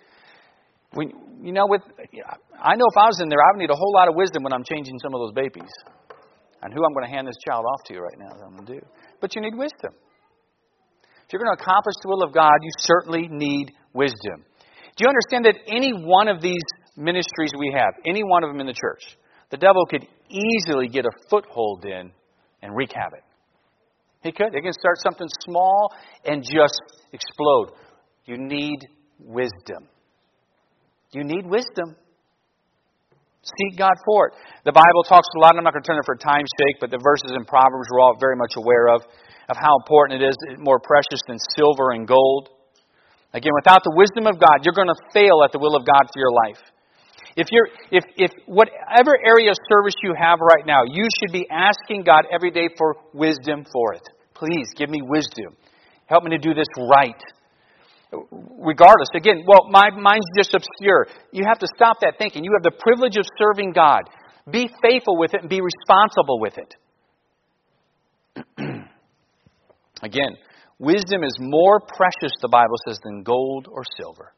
We, 0.96 1.12
you 1.42 1.52
know, 1.52 1.66
with 1.68 1.82
I 2.56 2.76
know 2.78 2.86
if 2.86 2.98
I 2.98 3.10
was 3.10 3.20
in 3.20 3.28
there, 3.28 3.42
I 3.42 3.52
would 3.52 3.60
need 3.60 3.72
a 3.72 3.76
whole 3.76 3.92
lot 3.92 4.08
of 4.08 4.16
wisdom 4.16 4.44
when 4.44 4.54
I'm 4.54 4.64
changing 4.64 5.00
some 5.00 5.16
of 5.16 5.20
those 5.20 5.34
babies, 5.34 5.72
and 6.63 6.74
who 6.74 6.84
I'm 6.84 6.93
going 6.93 7.05
to 7.05 7.12
hand 7.12 7.27
this 7.27 7.38
child 7.46 7.65
off 7.65 7.84
to 7.88 8.00
right 8.00 8.17
now. 8.17 8.34
That 8.34 8.46
I'm 8.46 8.55
going 8.55 8.65
to 8.65 8.74
do. 8.79 8.86
But 9.22 9.36
you 9.36 9.41
need 9.41 9.55
wisdom. 9.55 9.93
If 11.25 11.32
you're 11.32 11.43
going 11.43 11.55
to 11.55 11.62
accomplish 11.62 11.96
the 12.01 12.10
will 12.10 12.24
of 12.24 12.34
God, 12.34 12.53
you 12.62 12.72
certainly 12.79 13.27
need 13.29 13.72
wisdom. 13.93 14.46
Do 14.96 15.03
you 15.03 15.10
understand 15.10 15.46
that 15.46 15.58
any 15.67 15.91
one 15.91 16.27
of 16.27 16.41
these 16.41 16.62
ministries 16.96 17.51
we 17.58 17.74
have, 17.75 17.93
any 18.05 18.24
one 18.24 18.43
of 18.43 18.50
them 18.50 18.60
in 18.60 18.67
the 18.67 18.74
church, 18.74 19.17
the 19.50 19.58
devil 19.58 19.86
could 19.86 20.08
easily 20.29 20.88
get 20.88 21.05
a 21.05 21.12
foothold 21.29 21.86
in 21.86 22.12
and 22.62 22.75
wreak 22.75 22.91
havoc. 22.93 23.24
He 24.22 24.32
could. 24.32 24.53
He 24.53 24.62
can 24.62 24.74
start 24.74 25.00
something 25.00 25.27
small 25.46 25.93
and 26.25 26.43
just 26.43 26.82
explode. 27.12 27.72
You 28.25 28.38
need 28.38 28.79
wisdom. 29.20 29.89
You 31.12 31.24
need 31.24 31.46
wisdom. 31.46 31.96
Seek 33.44 33.76
God 33.78 33.94
for 34.08 34.32
it. 34.32 34.34
The 34.64 34.72
Bible 34.72 35.04
talks 35.04 35.28
a 35.36 35.40
lot, 35.40 35.60
I'm 35.60 35.68
not 35.68 35.76
going 35.76 35.84
to 35.84 35.88
turn 35.88 36.00
it 36.00 36.08
for 36.08 36.16
time's 36.16 36.52
sake, 36.56 36.80
but 36.80 36.92
the 36.92 37.00
verses 37.04 37.36
in 37.36 37.44
Proverbs 37.44 37.92
we're 37.92 38.00
all 38.00 38.16
very 38.16 38.40
much 38.40 38.56
aware 38.56 38.88
of, 38.88 39.04
of 39.52 39.60
how 39.60 39.76
important 39.84 40.24
it 40.24 40.32
is, 40.32 40.36
more 40.64 40.80
precious 40.80 41.20
than 41.28 41.36
silver 41.52 41.92
and 41.92 42.08
gold. 42.08 42.50
Again, 43.36 43.52
without 43.60 43.84
the 43.84 43.92
wisdom 44.00 44.32
of 44.32 44.40
God, 44.40 44.64
you're 44.64 44.78
going 44.78 44.88
to 44.88 45.02
fail 45.12 45.44
at 45.44 45.52
the 45.52 45.60
will 45.60 45.76
of 45.76 45.84
God 45.84 46.08
for 46.08 46.20
your 46.24 46.32
life. 46.32 46.62
If 47.36 47.48
you're, 47.52 47.68
if, 47.92 48.06
if 48.16 48.32
whatever 48.46 49.18
area 49.20 49.52
of 49.52 49.58
service 49.68 49.96
you 50.04 50.14
have 50.16 50.40
right 50.40 50.66
now, 50.66 50.86
you 50.86 51.04
should 51.20 51.34
be 51.34 51.50
asking 51.50 52.04
God 52.04 52.24
every 52.32 52.52
day 52.52 52.70
for 52.78 52.96
wisdom 53.12 53.66
for 53.74 53.94
it. 53.94 54.06
Please 54.36 54.70
give 54.78 54.90
me 54.90 55.02
wisdom. 55.02 55.58
Help 56.06 56.24
me 56.24 56.32
to 56.32 56.38
do 56.38 56.54
this 56.54 56.68
right. 56.78 57.20
Regardless, 58.32 59.10
again, 59.15 59.43
well, 59.48 59.67
my 59.70 59.89
mind's 59.89 60.25
just 60.38 60.53
obscure. 60.53 61.08
You 61.32 61.46
have 61.48 61.60
to 61.60 61.67
stop 61.75 62.00
that 62.01 62.15
thinking. 62.17 62.43
You 62.43 62.51
have 62.53 62.63
the 62.63 62.77
privilege 62.79 63.17
of 63.17 63.25
serving 63.38 63.74
God. 63.74 64.03
Be 64.50 64.70
faithful 64.82 65.17
with 65.17 65.34
it 65.34 65.41
and 65.41 65.50
be 65.50 65.62
responsible 65.62 66.39
with 66.39 66.58
it. 66.58 66.75
again, 70.01 70.38
wisdom 70.79 71.24
is 71.24 71.38
more 71.39 71.79
precious, 71.79 72.34
the 72.41 72.50
Bible 72.50 72.75
says, 72.88 73.00
than 73.03 73.24
gold 73.24 73.67
or 73.72 73.84
silver. 73.98 74.34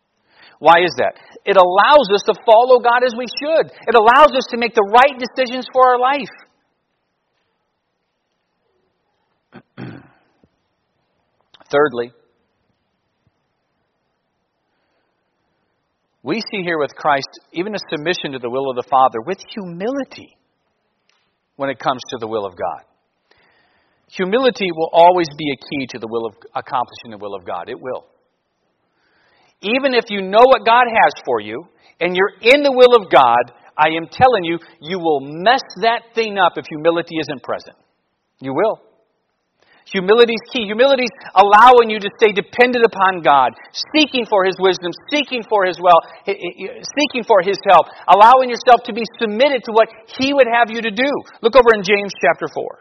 Why 0.59 0.83
is 0.83 0.93
that? 0.97 1.15
It 1.43 1.57
allows 1.57 2.09
us 2.13 2.23
to 2.27 2.33
follow 2.45 2.79
God 2.79 3.03
as 3.05 3.13
we 3.17 3.25
should. 3.25 3.67
It 3.67 3.95
allows 3.95 4.31
us 4.35 4.45
to 4.51 4.57
make 4.57 4.73
the 4.73 4.87
right 4.89 5.19
decisions 5.19 5.67
for 5.73 5.85
our 5.85 5.99
life. 5.99 6.29
Thirdly, 11.71 12.13
we 16.25 16.41
see 16.51 16.63
here 16.63 16.79
with 16.79 16.95
Christ 16.95 17.29
even 17.53 17.75
a 17.75 17.77
submission 17.91 18.31
to 18.31 18.39
the 18.39 18.49
will 18.49 18.71
of 18.71 18.75
the 18.75 18.89
Father 18.89 19.21
with 19.21 19.37
humility 19.53 20.35
when 21.55 21.69
it 21.69 21.77
comes 21.77 22.01
to 22.09 22.17
the 22.19 22.27
will 22.27 22.47
of 22.47 22.53
God. 22.57 22.81
Humility 24.09 24.71
will 24.75 24.89
always 24.91 25.27
be 25.37 25.51
a 25.53 25.55
key 25.55 25.87
to 25.91 25.99
the 25.99 26.07
will 26.09 26.25
of 26.25 26.33
accomplishing 26.55 27.11
the 27.11 27.19
will 27.19 27.35
of 27.35 27.45
God. 27.45 27.69
It 27.69 27.79
will. 27.79 28.07
Even 29.61 29.93
if 29.93 30.05
you 30.09 30.23
know 30.23 30.41
what 30.41 30.65
God 30.65 30.85
has 30.89 31.13
for 31.25 31.39
you 31.39 31.67
and 32.01 32.15
you're 32.15 32.33
in 32.41 32.63
the 32.63 32.71
will 32.71 32.95
of 32.99 33.11
God, 33.11 33.53
I 33.77 33.89
am 33.95 34.07
telling 34.09 34.43
you, 34.43 34.57
you 34.81 34.97
will 34.97 35.19
mess 35.21 35.61
that 35.81 36.15
thing 36.15 36.39
up 36.39 36.53
if 36.55 36.65
humility 36.65 37.17
isn't 37.21 37.43
present. 37.43 37.75
You 38.39 38.53
will. 38.55 38.81
Humility 39.85 40.33
is 40.33 40.41
key. 40.51 40.65
Humility 40.65 41.03
is 41.03 41.15
allowing 41.35 41.89
you 41.89 41.99
to 41.99 42.09
stay 42.17 42.33
dependent 42.33 42.85
upon 42.85 43.21
God, 43.21 43.53
seeking 43.93 44.25
for 44.25 44.45
His 44.45 44.57
wisdom, 44.59 44.91
seeking 45.13 45.43
for 45.47 45.65
His 45.65 45.77
well, 45.81 46.01
seeking 46.25 47.23
for 47.23 47.41
His 47.41 47.57
help, 47.69 47.85
allowing 48.09 48.49
yourself 48.49 48.81
to 48.85 48.93
be 48.93 49.03
submitted 49.21 49.63
to 49.65 49.71
what 49.71 49.89
He 50.17 50.33
would 50.33 50.47
have 50.49 50.73
you 50.73 50.81
to 50.81 50.91
do. 50.91 51.09
Look 51.41 51.55
over 51.55 51.69
in 51.73 51.83
James 51.83 52.13
chapter 52.19 52.47
4. 52.53 52.79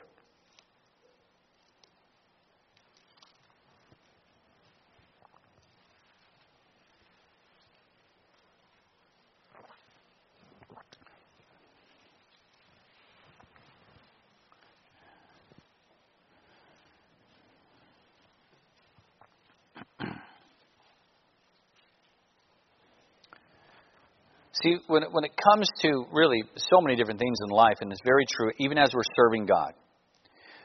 See, 24.65 24.79
when 24.87 25.03
it, 25.03 25.13
when 25.13 25.25
it 25.25 25.33
comes 25.37 25.69
to 25.83 26.07
really 26.11 26.43
so 26.57 26.81
many 26.81 26.97
different 26.97 27.21
things 27.21 27.37
in 27.45 27.51
life, 27.51 27.77
and 27.83 27.93
it's 27.93 28.01
very 28.03 28.25
true, 28.25 28.51
even 28.59 28.79
as 28.79 28.95
we're 28.95 29.03
serving 29.15 29.45
God, 29.45 29.75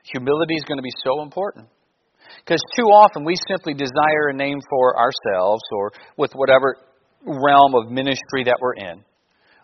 humility 0.03 0.55
is 0.55 0.63
going 0.63 0.77
to 0.77 0.83
be 0.83 0.93
so 1.03 1.21
important. 1.21 1.67
Because 2.45 2.61
too 2.75 2.85
often 2.85 3.25
we 3.25 3.35
simply 3.49 3.73
desire 3.73 4.29
a 4.29 4.33
name 4.33 4.59
for 4.69 4.95
ourselves 4.97 5.61
or 5.71 5.91
with 6.17 6.31
whatever 6.33 6.77
realm 7.25 7.75
of 7.75 7.91
ministry 7.91 8.45
that 8.45 8.57
we're 8.61 8.75
in 8.75 9.03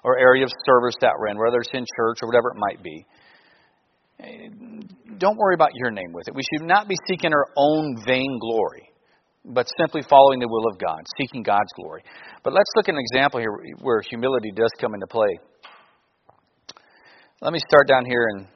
or 0.04 0.20
area 0.20 0.44
of 0.44 0.52
service 0.66 0.96
that 1.02 1.14
we're 1.18 1.28
in, 1.28 1.38
whether 1.38 1.60
it's 1.60 1.70
in 1.74 1.86
church 1.96 2.20
or 2.22 2.28
whatever 2.28 2.50
it 2.50 2.58
might 2.58 2.84
be. 2.84 3.06
Eh, 4.20 4.50
don't 5.18 5.38
worry 5.38 5.56
about 5.56 5.72
your 5.76 5.92
name 5.92 6.12
with 6.12 6.28
it. 6.28 6.36
We 6.36 6.44
should 6.44 6.68
not 6.68 6.88
be 6.90 6.96
seeking 7.08 7.32
our 7.32 7.48
own 7.56 7.98
vain 8.06 8.38
glory, 8.40 8.90
but 9.48 9.68
simply 9.78 10.02
following 10.10 10.40
the 10.40 10.48
will 10.48 10.68
of 10.72 10.80
God, 10.80 11.04
seeking 11.18 11.44
God's 11.44 11.72
glory. 11.76 12.04
But 12.44 12.54
let's 12.54 12.70
look 12.76 12.90
at 12.90 12.96
an 12.96 13.02
example 13.02 13.40
here 13.40 13.56
where 13.82 14.02
humility 14.10 14.52
does 14.56 14.72
come 14.80 14.94
into 14.94 15.08
play. 15.08 15.40
Let 17.42 17.54
me 17.54 17.60
start 17.60 17.88
down 17.88 18.06
here 18.06 18.28
in, 18.36 18.48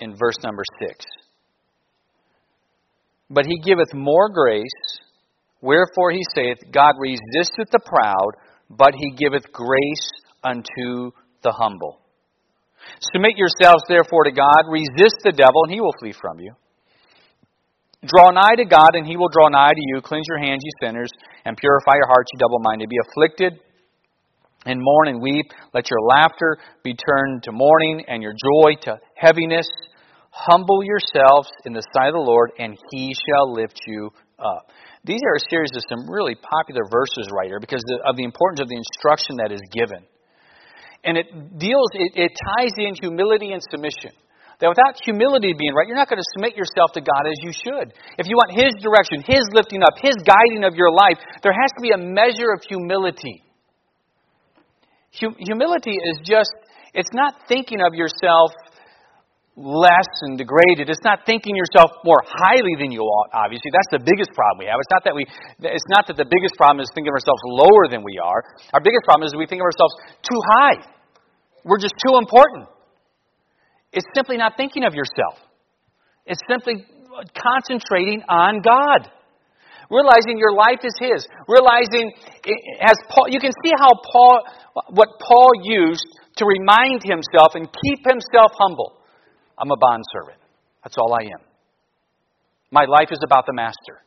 in 0.00 0.16
verse 0.16 0.36
number 0.42 0.62
6. 0.88 1.04
But 3.28 3.46
he 3.46 3.58
giveth 3.58 3.92
more 3.92 4.30
grace, 4.30 5.00
wherefore 5.60 6.12
he 6.12 6.22
saith, 6.34 6.58
God 6.72 6.94
resisteth 6.98 7.70
the 7.72 7.80
proud, 7.84 8.32
but 8.70 8.92
he 8.96 9.10
giveth 9.10 9.52
grace 9.52 10.10
unto 10.42 11.10
the 11.42 11.52
humble. 11.52 12.00
Submit 13.12 13.36
yourselves 13.36 13.82
therefore 13.88 14.24
to 14.24 14.32
God, 14.32 14.70
resist 14.70 15.16
the 15.24 15.32
devil, 15.32 15.64
and 15.64 15.72
he 15.72 15.80
will 15.80 15.94
flee 16.00 16.14
from 16.18 16.38
you. 16.38 16.54
Draw 18.06 18.30
nigh 18.30 18.54
to 18.56 18.64
God, 18.64 18.94
and 18.94 19.06
he 19.06 19.16
will 19.16 19.28
draw 19.28 19.48
nigh 19.48 19.72
to 19.72 19.84
you. 19.92 20.00
Cleanse 20.00 20.26
your 20.28 20.38
hands, 20.38 20.62
you 20.62 20.70
sinners, 20.80 21.10
and 21.44 21.56
purify 21.56 21.94
your 21.94 22.06
hearts, 22.06 22.30
you 22.32 22.38
double 22.38 22.60
minded. 22.60 22.88
Be 22.88 22.96
afflicted 23.08 23.60
and 24.64 24.80
mourn 24.82 25.08
and 25.08 25.22
weep. 25.22 25.46
Let 25.74 25.90
your 25.90 26.00
laughter 26.00 26.58
be 26.82 26.94
turned 26.94 27.42
to 27.44 27.52
mourning, 27.52 28.04
and 28.08 28.22
your 28.22 28.32
joy 28.32 28.74
to 28.82 29.00
heaviness. 29.14 29.66
Humble 30.30 30.84
yourselves 30.84 31.48
in 31.64 31.72
the 31.72 31.82
sight 31.94 32.08
of 32.08 32.14
the 32.14 32.20
Lord, 32.20 32.52
and 32.58 32.76
he 32.92 33.14
shall 33.14 33.52
lift 33.52 33.80
you 33.86 34.10
up. 34.38 34.70
These 35.04 35.20
are 35.24 35.36
a 35.36 35.50
series 35.50 35.70
of 35.74 35.82
some 35.88 36.10
really 36.10 36.34
popular 36.34 36.82
verses 36.90 37.30
right 37.32 37.48
here 37.48 37.60
because 37.60 37.82
of 38.04 38.16
the 38.16 38.24
importance 38.24 38.60
of 38.60 38.68
the 38.68 38.76
instruction 38.76 39.36
that 39.38 39.52
is 39.52 39.62
given. 39.72 40.04
And 41.04 41.16
it 41.16 41.58
deals, 41.58 41.88
it, 41.94 42.12
it 42.16 42.32
ties 42.58 42.72
in 42.76 42.94
humility 43.00 43.52
and 43.52 43.62
submission. 43.70 44.10
That 44.60 44.72
without 44.72 44.96
humility 45.04 45.52
being 45.52 45.76
right, 45.76 45.84
you're 45.84 46.00
not 46.00 46.08
going 46.08 46.22
to 46.22 46.30
submit 46.32 46.56
yourself 46.56 46.96
to 46.96 47.04
God 47.04 47.28
as 47.28 47.36
you 47.44 47.52
should. 47.52 47.92
If 48.16 48.24
you 48.24 48.40
want 48.40 48.56
His 48.56 48.72
direction, 48.80 49.20
His 49.20 49.44
lifting 49.52 49.84
up, 49.84 50.00
His 50.00 50.16
guiding 50.24 50.64
of 50.64 50.72
your 50.74 50.88
life, 50.88 51.20
there 51.44 51.52
has 51.52 51.70
to 51.76 51.82
be 51.84 51.92
a 51.92 52.00
measure 52.00 52.56
of 52.56 52.64
humility. 52.64 53.44
Humility 55.12 55.96
is 55.96 56.20
just, 56.24 56.52
it's 56.92 57.12
not 57.12 57.48
thinking 57.48 57.80
of 57.84 57.92
yourself 57.92 58.52
less 59.56 60.08
and 60.28 60.36
degraded. 60.36 60.92
It's 60.92 61.04
not 61.04 61.24
thinking 61.24 61.56
yourself 61.56 61.88
more 62.04 62.20
highly 62.24 62.76
than 62.76 62.92
you 62.92 63.00
ought, 63.00 63.32
obviously. 63.32 63.72
That's 63.72 63.88
the 63.88 64.04
biggest 64.04 64.32
problem 64.36 64.60
we 64.60 64.68
have. 64.68 64.76
It's 64.76 64.92
not 64.92 65.04
that 65.08 65.16
we 65.16 65.24
it's 65.64 65.88
not 65.88 66.04
that 66.12 66.20
the 66.20 66.28
biggest 66.28 66.60
problem 66.60 66.84
is 66.84 66.92
thinking 66.92 67.08
of 67.08 67.16
ourselves 67.16 67.40
lower 67.48 67.88
than 67.88 68.04
we 68.04 68.20
are. 68.20 68.44
Our 68.76 68.84
biggest 68.84 69.08
problem 69.08 69.24
is 69.24 69.32
we 69.32 69.48
think 69.48 69.64
of 69.64 69.68
ourselves 69.68 69.96
too 70.20 70.40
high. 70.60 70.78
We're 71.64 71.80
just 71.80 71.96
too 72.04 72.20
important. 72.20 72.68
It's 73.96 74.06
simply 74.14 74.36
not 74.36 74.52
thinking 74.58 74.84
of 74.84 74.92
yourself. 74.92 75.40
It's 76.26 76.40
simply 76.48 76.84
concentrating 77.32 78.20
on 78.28 78.60
God. 78.60 79.08
Realizing 79.88 80.36
your 80.36 80.52
life 80.52 80.84
is 80.84 80.92
His. 81.00 81.26
Realizing, 81.48 82.12
as 82.84 82.96
Paul, 83.08 83.26
you 83.30 83.40
can 83.40 83.52
see 83.64 83.72
how 83.80 83.88
Paul, 84.04 84.44
what 84.90 85.08
Paul 85.18 85.48
used 85.62 86.04
to 86.36 86.44
remind 86.44 87.00
himself 87.02 87.54
and 87.54 87.64
keep 87.64 88.04
himself 88.04 88.52
humble. 88.60 89.00
I'm 89.56 89.70
a 89.70 89.78
bondservant. 89.80 90.44
That's 90.84 90.96
all 90.98 91.14
I 91.14 91.24
am. 91.32 91.40
My 92.70 92.84
life 92.84 93.08
is 93.10 93.20
about 93.24 93.46
the 93.46 93.54
master. 93.54 94.04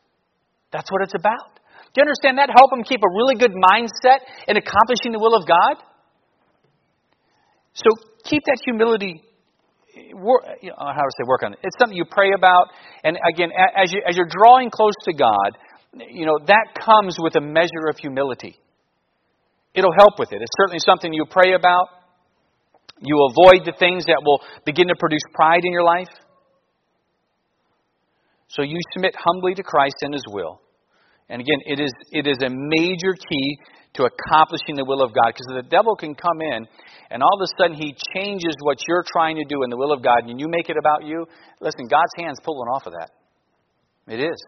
That's 0.70 0.92
what 0.92 1.02
it's 1.02 1.14
about. 1.18 1.58
Do 1.92 1.98
you 1.98 2.02
understand 2.02 2.38
that? 2.38 2.50
Help 2.54 2.72
him 2.72 2.84
keep 2.84 3.00
a 3.02 3.10
really 3.10 3.34
good 3.34 3.50
mindset 3.50 4.22
in 4.46 4.56
accomplishing 4.56 5.10
the 5.10 5.18
will 5.18 5.34
of 5.34 5.48
God? 5.48 5.82
So 7.74 7.90
keep 8.22 8.44
that 8.44 8.58
humility. 8.64 9.24
Work, 10.14 10.44
you 10.62 10.70
know, 10.70 10.76
how 10.78 11.02
to 11.02 11.12
say 11.18 11.24
work 11.26 11.42
on 11.44 11.52
it? 11.52 11.58
It's 11.62 11.76
something 11.78 11.96
you 11.96 12.04
pray 12.04 12.32
about, 12.36 12.68
and 13.04 13.18
again, 13.32 13.50
as 13.76 13.92
you 13.92 14.02
as 14.08 14.16
you're 14.16 14.28
drawing 14.28 14.70
close 14.70 14.94
to 15.04 15.12
God, 15.12 15.58
you 16.08 16.26
know 16.26 16.38
that 16.46 16.66
comes 16.78 17.16
with 17.18 17.36
a 17.36 17.40
measure 17.40 17.88
of 17.88 17.98
humility. 17.98 18.58
It'll 19.74 19.94
help 19.96 20.18
with 20.18 20.32
it. 20.32 20.42
It's 20.42 20.56
certainly 20.60 20.80
something 20.80 21.12
you 21.12 21.24
pray 21.30 21.54
about. 21.54 21.86
You 23.00 23.16
avoid 23.30 23.64
the 23.64 23.72
things 23.78 24.06
that 24.06 24.22
will 24.24 24.40
begin 24.66 24.88
to 24.88 24.94
produce 24.98 25.22
pride 25.32 25.60
in 25.64 25.72
your 25.72 25.84
life. 25.84 26.12
So 28.48 28.62
you 28.62 28.76
submit 28.92 29.14
humbly 29.16 29.54
to 29.54 29.62
Christ 29.62 29.96
and 30.02 30.12
His 30.12 30.24
will. 30.28 30.60
And 31.28 31.40
again, 31.40 31.58
it 31.64 31.78
is, 31.78 31.92
it 32.10 32.26
is 32.26 32.38
a 32.42 32.50
major 32.50 33.14
key 33.14 33.58
to 33.94 34.06
accomplishing 34.06 34.76
the 34.76 34.84
will 34.84 35.02
of 35.02 35.12
God 35.12 35.34
because 35.34 35.50
the 35.50 35.66
devil 35.68 35.96
can 35.96 36.14
come 36.14 36.40
in 36.40 36.66
and 37.10 37.22
all 37.22 37.34
of 37.34 37.42
a 37.42 37.50
sudden 37.58 37.74
he 37.74 37.96
changes 38.14 38.54
what 38.62 38.78
you're 38.86 39.04
trying 39.06 39.36
to 39.36 39.44
do 39.44 39.62
in 39.64 39.70
the 39.70 39.76
will 39.76 39.92
of 39.92 40.02
God 40.02 40.26
and 40.26 40.38
you 40.38 40.46
make 40.48 40.70
it 40.70 40.76
about 40.78 41.04
you. 41.04 41.26
Listen, 41.60 41.88
God's 41.90 42.14
hand's 42.16 42.38
pulling 42.44 42.68
off 42.70 42.86
of 42.86 42.94
that. 42.94 43.10
It 44.06 44.20
is. 44.20 44.38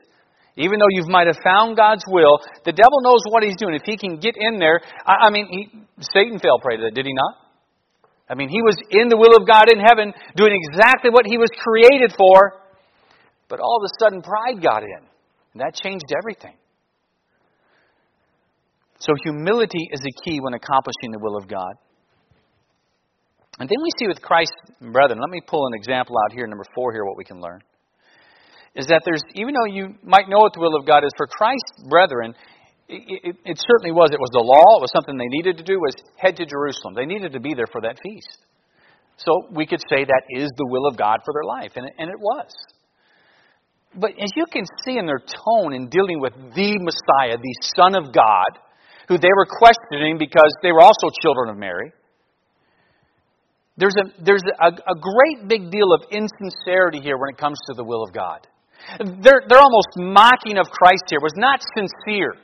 Even 0.56 0.78
though 0.78 0.90
you 0.90 1.04
might 1.08 1.26
have 1.26 1.38
found 1.42 1.76
God's 1.76 2.04
will, 2.06 2.38
the 2.64 2.72
devil 2.72 3.00
knows 3.00 3.22
what 3.30 3.42
he's 3.42 3.56
doing. 3.56 3.74
If 3.74 3.82
he 3.84 3.96
can 3.96 4.20
get 4.20 4.36
in 4.36 4.58
there, 4.58 4.80
I, 5.06 5.26
I 5.26 5.30
mean, 5.30 5.48
he, 5.48 5.80
Satan 6.00 6.38
fell 6.38 6.58
prey 6.60 6.76
to 6.76 6.82
that, 6.84 6.94
did 6.94 7.06
he 7.06 7.14
not? 7.14 7.42
I 8.28 8.34
mean, 8.34 8.48
he 8.48 8.60
was 8.62 8.76
in 8.90 9.08
the 9.08 9.16
will 9.16 9.34
of 9.36 9.48
God 9.48 9.72
in 9.72 9.80
heaven, 9.80 10.12
doing 10.36 10.52
exactly 10.54 11.10
what 11.10 11.26
he 11.26 11.38
was 11.38 11.50
created 11.56 12.14
for, 12.16 12.60
but 13.48 13.60
all 13.60 13.80
of 13.82 13.88
a 13.88 13.92
sudden 13.98 14.22
pride 14.22 14.62
got 14.62 14.82
in. 14.82 15.02
And 15.52 15.60
that 15.60 15.74
changed 15.74 16.06
everything. 16.16 16.56
So, 19.02 19.10
humility 19.24 19.90
is 19.90 19.98
a 19.98 20.14
key 20.22 20.38
when 20.38 20.54
accomplishing 20.54 21.10
the 21.10 21.18
will 21.18 21.36
of 21.36 21.48
God. 21.48 21.74
And 23.58 23.68
then 23.68 23.82
we 23.82 23.90
see 23.98 24.06
with 24.06 24.22
Christ, 24.22 24.52
brethren, 24.80 25.18
let 25.20 25.28
me 25.28 25.42
pull 25.44 25.66
an 25.66 25.74
example 25.74 26.14
out 26.24 26.32
here, 26.32 26.46
number 26.46 26.64
four 26.72 26.92
here, 26.92 27.04
what 27.04 27.18
we 27.18 27.24
can 27.24 27.40
learn. 27.40 27.60
Is 28.76 28.86
that 28.86 29.02
there's, 29.04 29.22
even 29.34 29.54
though 29.54 29.66
you 29.66 29.94
might 30.04 30.28
know 30.28 30.38
what 30.38 30.54
the 30.54 30.60
will 30.60 30.78
of 30.78 30.86
God 30.86 31.02
is, 31.04 31.10
for 31.16 31.26
Christ's 31.26 31.82
brethren, 31.90 32.32
it, 32.88 33.02
it, 33.24 33.36
it, 33.44 33.58
certainly 33.58 33.90
was. 33.90 34.10
It 34.12 34.20
was 34.22 34.30
the 34.32 34.40
law. 34.40 34.78
It 34.78 34.82
was 34.86 34.92
something 34.94 35.18
they 35.18 35.28
needed 35.28 35.58
to 35.58 35.64
do. 35.64 35.80
Was 35.80 35.94
head 36.16 36.36
to 36.36 36.46
Jerusalem. 36.46 36.94
They 36.94 37.04
needed 37.04 37.32
to 37.32 37.40
be 37.40 37.54
there 37.54 37.66
for 37.70 37.80
that 37.82 37.98
feast. 38.02 38.38
So 39.16 39.48
we 39.50 39.66
could 39.66 39.80
say 39.90 40.04
that 40.04 40.22
is 40.30 40.48
the 40.56 40.68
will 40.70 40.86
of 40.86 40.96
God 40.96 41.18
for 41.24 41.34
their 41.34 41.44
life, 41.44 41.72
and 41.74 41.86
it, 41.86 41.92
and 41.98 42.08
it 42.08 42.18
was. 42.18 42.50
But 43.94 44.12
as 44.12 44.30
you 44.36 44.46
can 44.50 44.64
see 44.84 44.96
in 44.96 45.06
their 45.06 45.20
tone 45.20 45.74
in 45.74 45.90
dealing 45.90 46.20
with 46.20 46.32
the 46.32 46.78
Messiah, 46.80 47.36
the 47.36 47.56
Son 47.76 47.94
of 47.94 48.14
God, 48.14 48.62
who 49.12 49.18
they 49.18 49.32
were 49.36 49.44
questioning 49.44 50.16
because 50.16 50.48
they 50.62 50.72
were 50.72 50.80
also 50.80 51.12
children 51.20 51.50
of 51.50 51.58
Mary, 51.58 51.92
there's 53.76 53.94
a 54.00 54.04
there's 54.24 54.42
a, 54.42 54.68
a 54.68 54.96
great 54.96 55.48
big 55.48 55.70
deal 55.70 55.92
of 55.92 56.08
insincerity 56.10 57.00
here 57.00 57.18
when 57.18 57.28
it 57.28 57.36
comes 57.36 57.58
to 57.68 57.74
the 57.74 57.84
will 57.84 58.02
of 58.02 58.12
God. 58.12 58.46
They're, 58.98 59.42
they're 59.48 59.60
almost 59.60 59.94
mocking 59.96 60.58
of 60.58 60.66
Christ 60.66 61.04
here. 61.08 61.20
Was 61.22 61.36
not 61.36 61.60
sincere. 61.76 62.34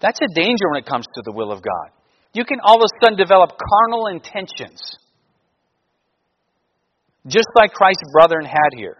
That's 0.00 0.18
a 0.22 0.34
danger 0.34 0.68
when 0.70 0.82
it 0.82 0.86
comes 0.86 1.06
to 1.14 1.22
the 1.24 1.32
will 1.32 1.52
of 1.52 1.60
God. 1.62 1.92
You 2.32 2.44
can 2.44 2.60
all 2.62 2.76
of 2.76 2.82
a 2.82 3.04
sudden 3.04 3.18
develop 3.18 3.50
carnal 3.50 4.06
intentions, 4.08 4.80
just 7.26 7.48
like 7.54 7.72
Christ's 7.72 8.04
brethren 8.12 8.44
had 8.44 8.76
here. 8.76 8.96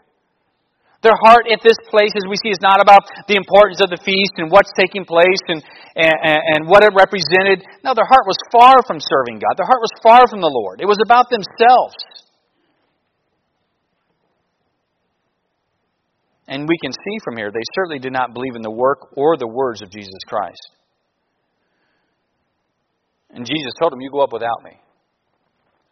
Their 1.01 1.15
heart 1.15 1.47
at 1.47 1.63
this 1.63 1.79
place, 1.91 2.11
as 2.19 2.27
we 2.27 2.35
see, 2.43 2.51
is 2.51 2.59
not 2.59 2.83
about 2.83 3.07
the 3.31 3.39
importance 3.39 3.79
of 3.79 3.87
the 3.87 4.03
feast 4.03 4.35
and 4.43 4.51
what's 4.51 4.75
taking 4.75 5.07
place 5.07 5.43
and, 5.47 5.63
and, 5.95 6.41
and 6.43 6.61
what 6.67 6.83
it 6.83 6.91
represented. 6.91 7.63
No, 7.87 7.95
their 7.95 8.09
heart 8.09 8.27
was 8.27 8.39
far 8.51 8.83
from 8.83 8.99
serving 8.99 9.39
God. 9.39 9.55
Their 9.55 9.71
heart 9.71 9.79
was 9.79 9.95
far 10.03 10.27
from 10.27 10.43
the 10.43 10.51
Lord. 10.51 10.83
It 10.83 10.91
was 10.91 10.99
about 10.99 11.31
themselves. 11.31 11.95
And 16.49 16.67
we 16.67 16.79
can 16.83 16.91
see 16.91 17.17
from 17.23 17.37
here, 17.37 17.53
they 17.53 17.67
certainly 17.77 18.01
did 18.01 18.13
not 18.13 18.35
believe 18.35 18.57
in 18.57 18.63
the 18.63 18.71
work 18.71 19.15
or 19.17 19.37
the 19.37 19.47
words 19.47 19.83
of 19.83 19.93
Jesus 19.93 20.19
Christ. 20.27 20.67
And 23.31 23.47
Jesus 23.47 23.71
told 23.79 23.93
them, 23.93 24.01
You 24.01 24.11
go 24.11 24.21
up 24.21 24.33
without 24.33 24.65
me. 24.65 24.81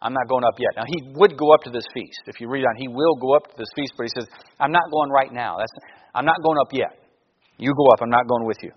I'm 0.01 0.13
not 0.13 0.27
going 0.29 0.43
up 0.43 0.59
yet. 0.59 0.71
Now, 0.75 0.83
he 0.85 1.11
would 1.15 1.37
go 1.37 1.53
up 1.53 1.61
to 1.63 1.71
this 1.71 1.85
feast. 1.93 2.21
If 2.27 2.39
you 2.39 2.49
read 2.49 2.65
on, 2.65 2.75
he 2.77 2.87
will 2.87 3.15
go 3.15 3.35
up 3.35 3.47
to 3.47 3.53
this 3.57 3.67
feast, 3.75 3.93
but 3.97 4.03
he 4.03 4.09
says, 4.15 4.27
I'm 4.59 4.71
not 4.71 4.83
going 4.91 5.09
right 5.09 5.31
now. 5.31 5.57
That's, 5.57 5.71
I'm 6.13 6.25
not 6.25 6.41
going 6.43 6.57
up 6.59 6.71
yet. 6.71 6.99
You 7.57 7.73
go 7.75 7.87
up. 7.91 7.99
I'm 8.01 8.09
not 8.09 8.27
going 8.27 8.45
with 8.45 8.57
you. 8.61 8.71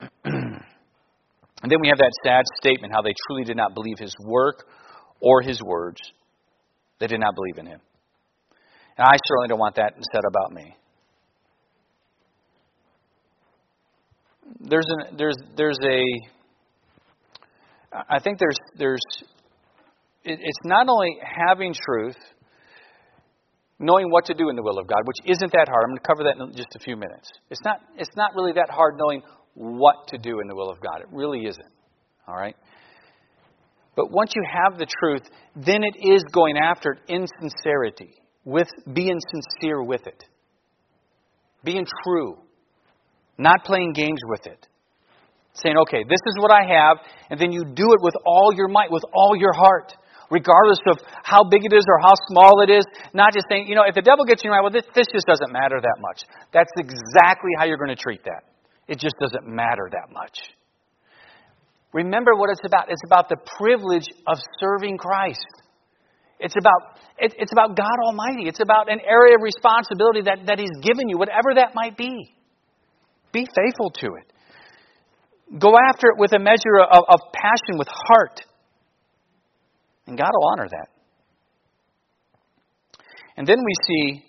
and 0.24 1.70
then 1.70 1.80
we 1.80 1.88
have 1.88 1.98
that 1.98 2.12
sad 2.24 2.44
statement 2.60 2.92
how 2.94 3.02
they 3.02 3.14
truly 3.26 3.44
did 3.44 3.56
not 3.56 3.74
believe 3.74 3.98
his 3.98 4.14
work 4.24 4.64
or 5.20 5.42
his 5.42 5.60
words. 5.62 6.00
They 7.00 7.08
did 7.08 7.20
not 7.20 7.34
believe 7.34 7.58
in 7.58 7.66
him. 7.66 7.80
And 8.96 9.06
I 9.08 9.16
certainly 9.26 9.48
don't 9.48 9.58
want 9.58 9.74
that 9.76 9.94
said 10.12 10.22
about 10.28 10.52
me. 10.52 10.76
there's 14.60 14.86
an, 14.88 15.16
there's 15.16 15.36
there's 15.56 15.78
a 15.82 16.02
I 18.08 18.18
think 18.18 18.38
there's 18.38 18.58
there's 18.76 19.02
it, 20.24 20.38
it's 20.40 20.58
not 20.64 20.88
only 20.88 21.18
having 21.22 21.74
truth, 21.74 22.16
knowing 23.78 24.10
what 24.10 24.24
to 24.26 24.34
do 24.34 24.48
in 24.48 24.56
the 24.56 24.62
will 24.62 24.78
of 24.78 24.86
God, 24.86 25.00
which 25.04 25.36
isn't 25.36 25.52
that 25.52 25.68
hard. 25.68 25.84
I'm 25.84 25.90
going 25.90 25.98
to 25.98 26.06
cover 26.06 26.24
that 26.24 26.42
in 26.42 26.56
just 26.56 26.74
a 26.74 26.78
few 26.78 26.96
minutes. 26.96 27.28
It's 27.50 27.60
not 27.64 27.80
it's 27.96 28.16
not 28.16 28.34
really 28.34 28.52
that 28.52 28.70
hard 28.70 28.94
knowing 28.96 29.22
what 29.54 30.08
to 30.08 30.18
do 30.18 30.40
in 30.40 30.48
the 30.48 30.54
will 30.54 30.70
of 30.70 30.80
God. 30.80 31.00
It 31.00 31.08
really 31.12 31.46
isn't. 31.46 31.72
All 32.26 32.36
right. 32.36 32.56
But 33.96 34.10
once 34.10 34.32
you 34.34 34.42
have 34.50 34.78
the 34.78 34.86
truth, 35.00 35.22
then 35.54 35.82
it 35.84 35.96
is 36.00 36.24
going 36.32 36.56
after 36.56 36.92
it 36.92 36.98
in 37.08 37.26
sincerity, 37.40 38.14
with 38.44 38.68
being 38.92 39.18
sincere 39.32 39.82
with 39.82 40.06
it, 40.06 40.24
being 41.62 41.86
true, 42.04 42.38
not 43.38 43.64
playing 43.64 43.92
games 43.92 44.18
with 44.26 44.46
it. 44.46 44.66
Saying, 45.54 45.76
okay, 45.86 46.02
this 46.02 46.18
is 46.26 46.34
what 46.42 46.50
I 46.50 46.66
have, 46.66 46.98
and 47.30 47.38
then 47.38 47.52
you 47.52 47.62
do 47.62 47.94
it 47.94 48.00
with 48.02 48.14
all 48.26 48.52
your 48.54 48.66
might, 48.66 48.90
with 48.90 49.04
all 49.14 49.36
your 49.38 49.52
heart, 49.52 49.94
regardless 50.30 50.82
of 50.90 50.98
how 51.22 51.44
big 51.44 51.64
it 51.64 51.72
is 51.72 51.84
or 51.86 51.98
how 52.02 52.14
small 52.28 52.60
it 52.62 52.70
is. 52.70 52.84
Not 53.12 53.32
just 53.32 53.46
saying, 53.48 53.68
you 53.68 53.76
know, 53.76 53.84
if 53.86 53.94
the 53.94 54.02
devil 54.02 54.24
gets 54.24 54.42
you 54.42 54.50
right, 54.50 54.60
well, 54.60 54.72
this, 54.72 54.84
this 54.94 55.06
just 55.14 55.26
doesn't 55.26 55.52
matter 55.52 55.78
that 55.80 55.96
much. 56.00 56.22
That's 56.52 56.72
exactly 56.76 57.50
how 57.56 57.66
you're 57.66 57.78
going 57.78 57.94
to 57.94 58.02
treat 58.02 58.24
that. 58.24 58.42
It 58.88 58.98
just 58.98 59.14
doesn't 59.20 59.46
matter 59.46 59.88
that 59.92 60.12
much. 60.12 60.36
Remember 61.92 62.34
what 62.34 62.50
it's 62.50 62.60
about. 62.66 62.90
It's 62.90 63.02
about 63.06 63.28
the 63.28 63.36
privilege 63.56 64.08
of 64.26 64.38
serving 64.58 64.98
Christ. 64.98 65.46
It's 66.40 66.56
about, 66.58 66.98
it, 67.16 67.32
it's 67.38 67.52
about 67.52 67.76
God 67.76 67.96
Almighty. 68.04 68.48
It's 68.48 68.60
about 68.60 68.90
an 68.90 68.98
area 69.06 69.36
of 69.36 69.42
responsibility 69.42 70.22
that, 70.26 70.46
that 70.46 70.58
He's 70.58 70.74
given 70.82 71.08
you, 71.08 71.16
whatever 71.16 71.54
that 71.54 71.70
might 71.74 71.96
be. 71.96 72.34
Be 73.32 73.46
faithful 73.46 73.90
to 74.00 74.06
it. 74.18 74.32
Go 75.58 75.74
after 75.88 76.08
it 76.08 76.18
with 76.18 76.32
a 76.32 76.38
measure 76.38 76.80
of, 76.80 77.04
of 77.08 77.20
passion, 77.32 77.78
with 77.78 77.88
heart. 77.88 78.40
And 80.06 80.18
God 80.18 80.30
will 80.32 80.48
honor 80.52 80.68
that. 80.70 80.88
And 83.36 83.46
then 83.46 83.58
we 83.58 83.74
see 83.86 84.24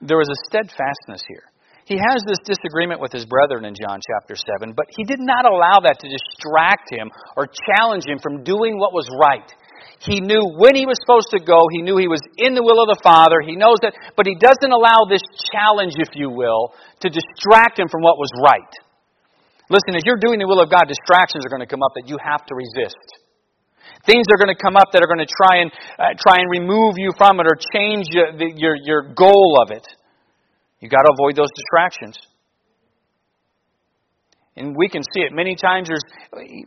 there 0.00 0.18
was 0.18 0.28
a 0.28 0.38
steadfastness 0.48 1.22
here. 1.28 1.44
He 1.84 1.98
has 1.98 2.22
this 2.22 2.38
disagreement 2.44 3.00
with 3.00 3.10
his 3.10 3.26
brethren 3.26 3.64
in 3.64 3.74
John 3.74 3.98
chapter 3.98 4.36
7, 4.36 4.74
but 4.76 4.86
he 4.94 5.02
did 5.02 5.18
not 5.18 5.44
allow 5.44 5.82
that 5.82 5.98
to 5.98 6.06
distract 6.06 6.86
him 6.92 7.10
or 7.36 7.48
challenge 7.50 8.06
him 8.06 8.18
from 8.22 8.44
doing 8.44 8.78
what 8.78 8.92
was 8.92 9.08
right. 9.18 9.50
He 9.98 10.20
knew 10.20 10.40
when 10.56 10.76
he 10.76 10.86
was 10.86 10.96
supposed 11.02 11.28
to 11.34 11.40
go. 11.40 11.66
He 11.72 11.82
knew 11.82 11.96
he 11.98 12.08
was 12.08 12.22
in 12.38 12.54
the 12.54 12.62
will 12.62 12.80
of 12.80 12.88
the 12.88 13.00
Father. 13.02 13.42
He 13.44 13.56
knows 13.56 13.82
that, 13.82 13.92
but 14.16 14.24
he 14.24 14.38
doesn't 14.38 14.70
allow 14.72 15.04
this 15.08 15.24
challenge, 15.52 15.98
if 15.98 16.14
you 16.14 16.30
will, 16.30 16.72
to 17.00 17.10
distract 17.10 17.78
him 17.78 17.88
from 17.88 18.02
what 18.02 18.16
was 18.16 18.30
right. 18.38 18.72
Listen, 19.70 19.94
as 19.94 20.02
you're 20.04 20.18
doing 20.18 20.42
the 20.42 20.50
will 20.50 20.60
of 20.60 20.68
God, 20.68 20.90
distractions 20.90 21.46
are 21.46 21.48
going 21.48 21.62
to 21.62 21.70
come 21.70 21.82
up 21.86 21.94
that 21.94 22.10
you 22.10 22.18
have 22.18 22.42
to 22.50 22.54
resist. 22.58 23.06
Things 24.04 24.26
are 24.32 24.36
going 24.36 24.50
to 24.50 24.58
come 24.58 24.74
up 24.76 24.90
that 24.92 25.00
are 25.00 25.06
going 25.06 25.22
to 25.22 25.30
try 25.30 25.62
and 25.62 25.70
uh, 25.94 26.18
try 26.18 26.42
and 26.42 26.50
remove 26.50 26.98
you 26.98 27.14
from 27.16 27.38
it 27.38 27.46
or 27.46 27.54
change 27.72 28.10
your, 28.10 28.34
the, 28.34 28.50
your 28.56 28.74
your 28.74 29.14
goal 29.14 29.62
of 29.62 29.70
it. 29.70 29.86
You've 30.80 30.90
got 30.90 31.06
to 31.06 31.12
avoid 31.14 31.36
those 31.36 31.52
distractions. 31.54 32.18
And 34.56 34.74
we 34.76 34.88
can 34.88 35.02
see 35.14 35.20
it 35.20 35.32
many 35.32 35.54
times. 35.54 35.88
There's, 35.88 36.02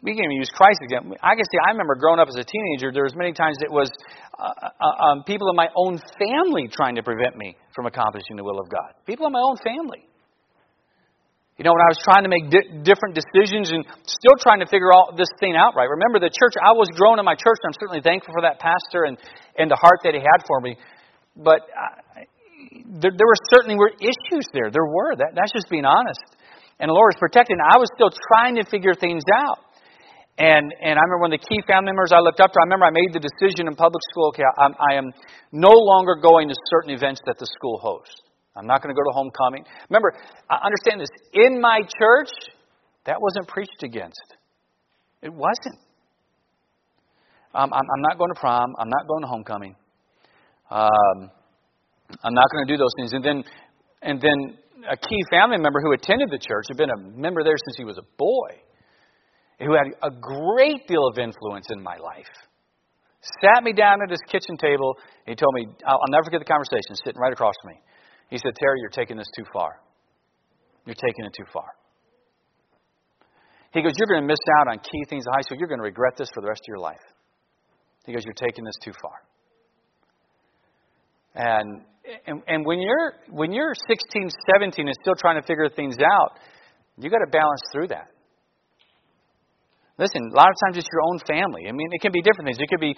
we 0.02 0.16
can 0.16 0.24
even 0.24 0.38
use 0.38 0.50
Christ 0.50 0.80
again. 0.86 1.14
I 1.22 1.36
can 1.36 1.44
see. 1.44 1.60
I 1.68 1.72
remember 1.72 1.96
growing 1.96 2.20
up 2.20 2.28
as 2.28 2.36
a 2.36 2.44
teenager. 2.44 2.92
There 2.94 3.04
was 3.04 3.14
many 3.16 3.34
times 3.34 3.58
it 3.60 3.72
was 3.72 3.92
uh, 4.40 4.50
uh, 4.80 5.04
um, 5.12 5.24
people 5.26 5.50
in 5.50 5.56
my 5.56 5.68
own 5.76 6.00
family 6.18 6.70
trying 6.72 6.96
to 6.96 7.04
prevent 7.04 7.36
me 7.36 7.58
from 7.76 7.86
accomplishing 7.86 8.38
the 8.38 8.44
will 8.44 8.60
of 8.60 8.70
God. 8.70 8.94
People 9.06 9.28
in 9.28 9.34
my 9.34 9.42
own 9.44 9.58
family. 9.58 10.08
You 11.58 11.62
know, 11.62 11.74
when 11.78 11.86
I 11.86 11.92
was 11.94 12.02
trying 12.02 12.26
to 12.26 12.32
make 12.34 12.50
di- 12.50 12.82
different 12.82 13.14
decisions 13.14 13.70
and 13.70 13.86
still 14.10 14.38
trying 14.42 14.66
to 14.66 14.70
figure 14.70 14.90
all 14.90 15.14
this 15.14 15.30
thing 15.38 15.54
out 15.54 15.78
right. 15.78 15.86
Remember, 15.86 16.18
the 16.18 16.34
church. 16.34 16.58
I 16.58 16.74
was 16.74 16.90
growing 16.98 17.22
in 17.22 17.26
my 17.26 17.38
church, 17.38 17.62
and 17.62 17.70
I'm 17.70 17.78
certainly 17.78 18.02
thankful 18.02 18.34
for 18.34 18.42
that 18.42 18.58
pastor 18.58 19.06
and 19.06 19.22
and 19.54 19.70
the 19.70 19.78
heart 19.78 20.02
that 20.02 20.18
he 20.18 20.22
had 20.22 20.42
for 20.50 20.58
me. 20.66 20.82
But 21.38 21.70
I, 21.70 22.26
there, 22.90 23.14
there 23.14 23.30
were 23.30 23.42
certainly 23.54 23.78
were 23.78 23.94
issues 24.02 24.50
there. 24.50 24.74
There 24.74 24.90
were. 24.90 25.14
That, 25.14 25.38
that's 25.38 25.54
just 25.54 25.70
being 25.70 25.86
honest. 25.86 26.26
And 26.82 26.90
the 26.90 26.98
Lord 26.98 27.14
was 27.14 27.22
protecting. 27.22 27.62
I 27.62 27.78
was 27.78 27.90
still 27.94 28.10
trying 28.34 28.58
to 28.58 28.66
figure 28.66 28.98
things 28.98 29.22
out. 29.30 29.62
And 30.42 30.74
and 30.82 30.98
I 30.98 31.02
remember 31.06 31.30
one 31.30 31.34
of 31.34 31.38
the 31.38 31.46
key 31.46 31.62
family 31.70 31.94
members 31.94 32.10
I 32.10 32.18
looked 32.18 32.42
up 32.42 32.50
to. 32.50 32.58
I 32.58 32.66
remember 32.66 32.90
I 32.90 32.96
made 32.98 33.14
the 33.14 33.22
decision 33.22 33.70
in 33.70 33.78
public 33.78 34.02
school. 34.10 34.34
Okay, 34.34 34.42
I'm, 34.58 34.74
I 34.82 34.98
am 34.98 35.14
no 35.54 35.70
longer 35.70 36.18
going 36.18 36.50
to 36.50 36.56
certain 36.74 36.98
events 36.98 37.22
that 37.30 37.38
the 37.38 37.46
school 37.46 37.78
hosts. 37.78 38.18
I'm 38.56 38.68
not 38.68 38.82
going 38.82 38.94
to 38.94 39.00
go 39.00 39.04
to 39.04 39.14
homecoming. 39.14 39.66
Remember, 39.90 40.14
I 40.50 40.60
understand 40.66 41.02
this. 41.02 41.10
In 41.34 41.60
my 41.60 41.82
church, 41.82 42.30
that 43.06 43.20
wasn't 43.20 43.48
preached 43.48 43.84
against. 43.84 44.36
It 45.22 45.34
wasn't. 45.34 45.80
Um, 47.56 47.72
I'm, 47.74 47.86
I'm, 47.96 48.02
not 48.02 48.18
going 48.18 48.34
to 48.34 48.40
prom. 48.40 48.76
I'm 48.80 48.90
not 48.90 49.08
going 49.08 49.22
to 49.22 49.28
homecoming. 49.28 49.76
Um, 50.70 51.30
I'm 52.24 52.34
not 52.34 52.46
going 52.52 52.68
to 52.68 52.74
do 52.74 52.78
those 52.78 52.94
things. 52.98 53.14
And 53.14 53.24
then, 53.24 53.44
and 54.02 54.22
then 54.22 54.58
a 54.90 54.98
key 54.98 55.22
family 55.32 55.58
member 55.58 55.80
who 55.82 55.94
attended 55.94 56.30
the 56.30 56.38
church, 56.38 56.66
had 56.68 56.78
been 56.78 56.90
a 56.90 56.98
member 56.98 57.44
there 57.44 57.56
since 57.66 57.78
he 57.78 57.86
was 57.86 57.98
a 57.98 58.06
boy, 58.18 58.60
who 59.60 59.74
had 59.74 59.88
a 60.02 60.12
great 60.12 60.88
deal 60.88 61.08
of 61.08 61.18
influence 61.18 61.68
in 61.72 61.82
my 61.82 61.96
life, 61.98 62.30
sat 63.42 63.64
me 63.64 63.72
down 63.72 64.00
at 64.04 64.10
his 64.10 64.20
kitchen 64.28 64.58
table. 64.58 64.98
And 65.26 65.32
he 65.32 65.36
told 65.36 65.54
me, 65.54 65.68
I'll, 65.86 65.98
I'll 65.98 66.12
never 66.12 66.26
forget 66.26 66.42
the 66.42 66.50
conversation, 66.50 66.96
sitting 67.06 67.22
right 67.22 67.34
across 67.34 67.54
from 67.62 67.74
me. 67.74 67.80
He 68.30 68.38
said, 68.38 68.56
Terry, 68.56 68.80
you're 68.80 68.90
taking 68.90 69.18
this 69.18 69.28
too 69.38 69.46
far. 69.54 69.80
You're 70.86 70.96
taking 70.96 71.26
it 71.26 71.34
too 71.38 71.46
far. 71.52 71.68
He 73.74 73.82
goes, 73.82 73.94
You're 73.98 74.08
going 74.08 74.22
to 74.22 74.28
miss 74.28 74.40
out 74.60 74.68
on 74.68 74.80
key 74.80 75.04
things 75.10 75.24
in 75.26 75.34
high 75.34 75.42
school. 75.42 75.58
You're 75.58 75.68
going 75.68 75.80
to 75.80 75.86
regret 75.86 76.14
this 76.18 76.30
for 76.34 76.42
the 76.42 76.48
rest 76.48 76.62
of 76.62 76.68
your 76.68 76.80
life. 76.80 77.02
He 78.06 78.14
goes, 78.14 78.24
You're 78.26 78.34
taking 78.34 78.64
this 78.64 78.76
too 78.84 78.94
far. 79.02 79.18
And 81.36 81.82
and, 82.28 82.44
and 82.48 82.66
when 82.66 82.80
you're 82.80 83.14
when 83.30 83.54
you're 83.54 83.74
16, 83.88 84.30
17 84.60 84.88
and 84.88 84.96
still 85.02 85.16
trying 85.16 85.40
to 85.42 85.48
figure 85.48 85.70
things 85.70 85.96
out, 86.00 86.38
you 86.98 87.10
got 87.10 87.24
to 87.26 87.32
balance 87.32 87.62
through 87.72 87.88
that. 87.88 88.08
Listen, 89.98 90.30
a 90.34 90.36
lot 90.36 90.50
of 90.50 90.56
times 90.66 90.78
it's 90.78 90.88
your 90.92 91.02
own 91.08 91.20
family. 91.20 91.70
I 91.70 91.72
mean, 91.72 91.88
it 91.92 92.02
can 92.02 92.12
be 92.12 92.22
different 92.22 92.48
things. 92.48 92.58
It 92.60 92.68
could 92.68 92.82
be 92.82 92.96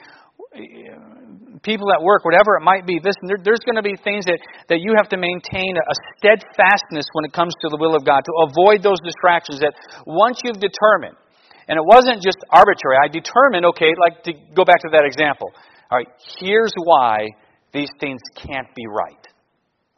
people 1.65 1.89
at 1.89 1.99
work, 1.99 2.23
whatever 2.23 2.53
it 2.55 2.63
might 2.63 2.85
be. 2.85 3.01
Listen, 3.01 3.25
there, 3.25 3.41
there's 3.41 3.65
going 3.65 3.75
to 3.75 3.83
be 3.83 3.97
things 4.05 4.29
that, 4.29 4.37
that 4.69 4.79
you 4.79 4.93
have 4.95 5.09
to 5.09 5.17
maintain 5.17 5.73
a 5.73 5.95
steadfastness 6.15 7.09
when 7.17 7.25
it 7.25 7.33
comes 7.33 7.51
to 7.65 7.73
the 7.73 7.81
will 7.81 7.97
of 7.97 8.05
God, 8.05 8.21
to 8.21 8.33
avoid 8.45 8.85
those 8.85 9.01
distractions 9.01 9.59
that 9.65 9.73
once 10.05 10.39
you've 10.45 10.61
determined, 10.61 11.17
and 11.65 11.81
it 11.81 11.85
wasn't 11.89 12.21
just 12.21 12.37
arbitrary, 12.53 13.01
I 13.01 13.09
determined, 13.09 13.65
okay, 13.73 13.89
like 13.97 14.21
to 14.29 14.37
go 14.53 14.63
back 14.63 14.79
to 14.85 14.89
that 14.93 15.03
example. 15.09 15.49
All 15.89 15.97
right, 15.97 16.07
here's 16.37 16.73
why 16.85 17.33
these 17.73 17.89
things 17.99 18.21
can't 18.37 18.69
be 18.77 18.85
right. 18.85 19.25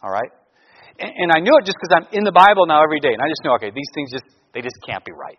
All 0.02 0.10
right? 0.10 0.32
And, 0.98 1.12
and 1.12 1.30
I 1.36 1.40
knew 1.44 1.52
it 1.60 1.68
just 1.68 1.78
because 1.78 1.92
I'm 1.92 2.08
in 2.16 2.24
the 2.24 2.32
Bible 2.32 2.66
now 2.66 2.82
every 2.82 3.04
day, 3.04 3.12
and 3.12 3.22
I 3.22 3.28
just 3.28 3.44
know, 3.44 3.54
okay, 3.60 3.70
these 3.76 3.92
things 3.94 4.12
just 4.12 4.26
they 4.54 4.62
just 4.62 4.80
can't 4.88 5.04
be 5.06 5.12
right. 5.12 5.38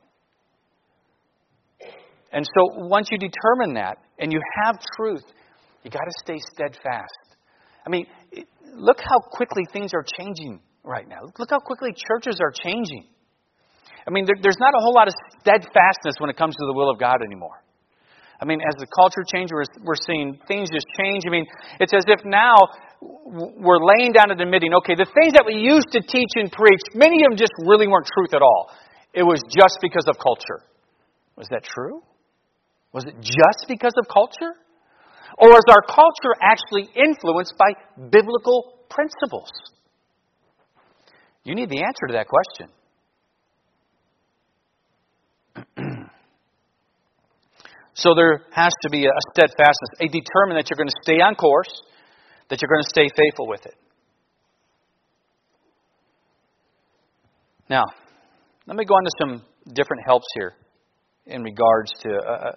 And 2.33 2.45
so 2.45 2.87
once 2.87 3.09
you 3.11 3.19
determine 3.19 3.75
that 3.75 3.97
and 4.19 4.33
you 4.33 4.41
have 4.63 4.77
truth, 4.97 5.25
you 5.85 5.91
got 5.91 6.05
to 6.05 6.15
stay 6.25 6.39
steadfast. 6.53 7.37
I 7.87 7.91
mean, 7.91 8.07
look 8.75 8.99
how 9.01 9.19
quickly 9.19 9.65
things 9.73 9.93
are 9.95 10.05
changing 10.19 10.61
right 10.85 11.09
now. 11.09 11.21
Look 11.39 11.51
how 11.51 11.61
quickly 11.61 11.91
churches 11.95 12.39
are 12.41 12.53
changing. 12.53 13.07
I 14.07 14.11
mean, 14.11 14.25
there, 14.25 14.37
there's 14.41 14.59
not 14.59 14.75
a 14.75 14.81
whole 14.81 14.95
lot 14.95 15.09
of 15.09 15.15
steadfastness 15.41 16.17
when 16.19 16.31
it 16.31 16.37
comes 16.37 16.55
to 16.57 16.65
the 16.67 16.75
will 16.75 16.91
of 16.91 16.99
God 16.99 17.21
anymore. 17.25 17.63
I 18.41 18.45
mean, 18.45 18.61
as 18.61 18.75
the 18.79 18.87
culture 18.87 19.25
changes, 19.27 19.51
we're, 19.53 19.93
we're 19.93 20.03
seeing 20.07 20.39
things 20.47 20.71
just 20.73 20.87
change. 20.97 21.25
I 21.27 21.31
mean, 21.31 21.45
it's 21.81 21.93
as 21.93 22.05
if 22.07 22.25
now 22.25 22.57
we're 23.01 23.83
laying 23.83 24.13
down 24.13 24.31
and 24.31 24.41
admitting, 24.41 24.75
okay, 24.75 24.95
the 24.95 25.11
things 25.11 25.35
that 25.35 25.45
we 25.45 25.55
used 25.59 25.91
to 25.93 26.01
teach 26.01 26.33
and 26.37 26.51
preach, 26.51 26.81
many 26.95 27.25
of 27.25 27.31
them 27.31 27.37
just 27.37 27.53
really 27.67 27.87
weren't 27.87 28.07
truth 28.15 28.35
at 28.35 28.43
all. 28.43 28.71
It 29.13 29.23
was 29.23 29.43
just 29.51 29.79
because 29.83 30.07
of 30.07 30.19
culture. 30.19 30.63
Was 31.37 31.49
that 31.51 31.65
true? 31.65 32.03
Was 32.93 33.05
it 33.05 33.15
just 33.21 33.67
because 33.69 33.93
of 33.99 34.07
culture? 34.09 34.55
Or 35.39 35.51
is 35.51 35.65
our 35.71 35.83
culture 35.83 36.35
actually 36.43 36.91
influenced 36.97 37.55
by 37.57 37.73
biblical 38.11 38.75
principles? 38.91 39.51
You 41.45 41.55
need 41.55 41.71
the 41.71 41.83
answer 41.83 42.07
to 42.09 42.13
that 42.15 42.27
question. 42.29 42.69
So 47.95 48.15
there 48.15 48.43
has 48.53 48.71
to 48.83 48.91
be 48.91 49.07
a 49.07 49.21
steadfastness, 49.33 49.91
a 49.99 50.07
determination 50.07 50.55
that 50.55 50.71
you're 50.71 50.77
going 50.77 50.87
to 50.89 51.03
stay 51.03 51.21
on 51.21 51.35
course, 51.35 51.83
that 52.49 52.63
you're 52.63 52.69
going 52.69 52.85
to 52.85 52.89
stay 52.89 53.09
faithful 53.09 53.49
with 53.49 53.67
it. 53.67 53.75
Now, 57.69 57.83
let 58.69 58.77
me 58.77 58.85
go 58.85 58.95
on 58.95 59.03
to 59.03 59.11
some 59.19 59.43
different 59.75 60.05
helps 60.07 60.27
here 60.37 60.53
in 61.27 61.43
regards 61.43 61.91
to 62.03 62.11
uh, 62.11 62.31
uh 62.31 62.53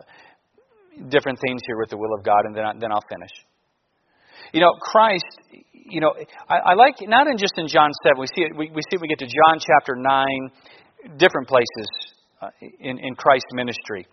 different 1.10 1.40
things 1.40 1.62
here 1.66 1.78
with 1.80 1.90
the 1.90 1.98
will 1.98 2.14
of 2.18 2.24
God, 2.24 2.46
and 2.46 2.56
then, 2.56 2.64
I, 2.66 2.74
then 2.80 2.92
I'll 2.92 3.06
finish. 3.10 3.32
You 4.54 4.62
know, 4.62 4.74
Christ, 4.80 5.26
you 5.72 6.02
know, 6.02 6.14
I, 6.50 6.72
I 6.72 6.74
like, 6.74 6.96
not 7.02 7.28
in 7.28 7.38
just 7.38 7.54
in 7.58 7.68
John 7.68 7.92
7, 8.04 8.20
we 8.20 8.28
see 8.28 8.42
it, 8.44 8.56
we, 8.56 8.70
we 8.70 8.82
see 8.90 8.96
it, 8.96 9.02
we 9.02 9.08
get 9.08 9.20
to 9.20 9.26
John 9.26 9.60
chapter 9.60 9.96
9, 9.96 11.18
different 11.18 11.48
places 11.48 11.88
uh, 12.42 12.50
in, 12.80 13.00
in 13.00 13.16
Christ's 13.16 13.54
ministry. 13.54 14.06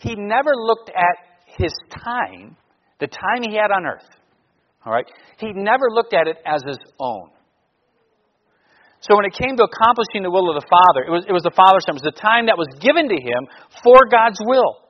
He 0.00 0.14
never 0.14 0.50
looked 0.54 0.90
at 0.90 1.16
his 1.58 1.72
time, 2.04 2.56
the 3.00 3.06
time 3.06 3.42
he 3.42 3.56
had 3.56 3.70
on 3.70 3.86
earth. 3.86 4.08
All 4.84 4.92
right? 4.92 5.06
He 5.38 5.52
never 5.52 5.90
looked 5.90 6.14
at 6.14 6.26
it 6.26 6.38
as 6.46 6.62
his 6.66 6.78
own. 6.98 7.30
So 9.00 9.16
when 9.16 9.26
it 9.26 9.34
came 9.34 9.56
to 9.56 9.64
accomplishing 9.64 10.22
the 10.22 10.30
will 10.30 10.48
of 10.48 10.62
the 10.62 10.66
Father, 10.70 11.02
it 11.06 11.10
was, 11.10 11.24
it 11.26 11.32
was 11.32 11.42
the 11.42 11.54
Father's 11.54 11.82
time. 11.84 11.98
It 11.98 12.06
was 12.06 12.14
the 12.14 12.20
time 12.22 12.46
that 12.46 12.58
was 12.58 12.70
given 12.78 13.10
to 13.10 13.18
him 13.18 13.50
for 13.82 14.06
God's 14.06 14.38
will. 14.46 14.81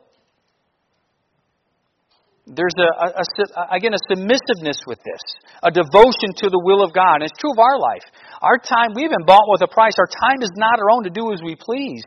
There's 2.46 2.74
a, 2.76 2.90
a, 3.06 3.22
a, 3.22 3.76
again 3.76 3.94
a 3.94 4.02
submissiveness 4.10 4.82
with 4.86 4.98
this, 4.98 5.22
a 5.62 5.70
devotion 5.70 6.34
to 6.42 6.50
the 6.50 6.60
will 6.64 6.82
of 6.82 6.92
God. 6.92 7.22
And 7.22 7.24
it's 7.24 7.38
true 7.38 7.52
of 7.52 7.58
our 7.58 7.78
life. 7.78 8.02
Our 8.42 8.58
time, 8.58 8.94
we've 8.94 9.10
been 9.10 9.26
bought 9.26 9.46
with 9.46 9.62
a 9.62 9.68
price. 9.68 9.94
Our 9.98 10.10
time 10.10 10.42
is 10.42 10.50
not 10.56 10.80
our 10.80 10.90
own 10.90 11.04
to 11.04 11.10
do 11.10 11.32
as 11.32 11.40
we 11.42 11.54
please, 11.54 12.02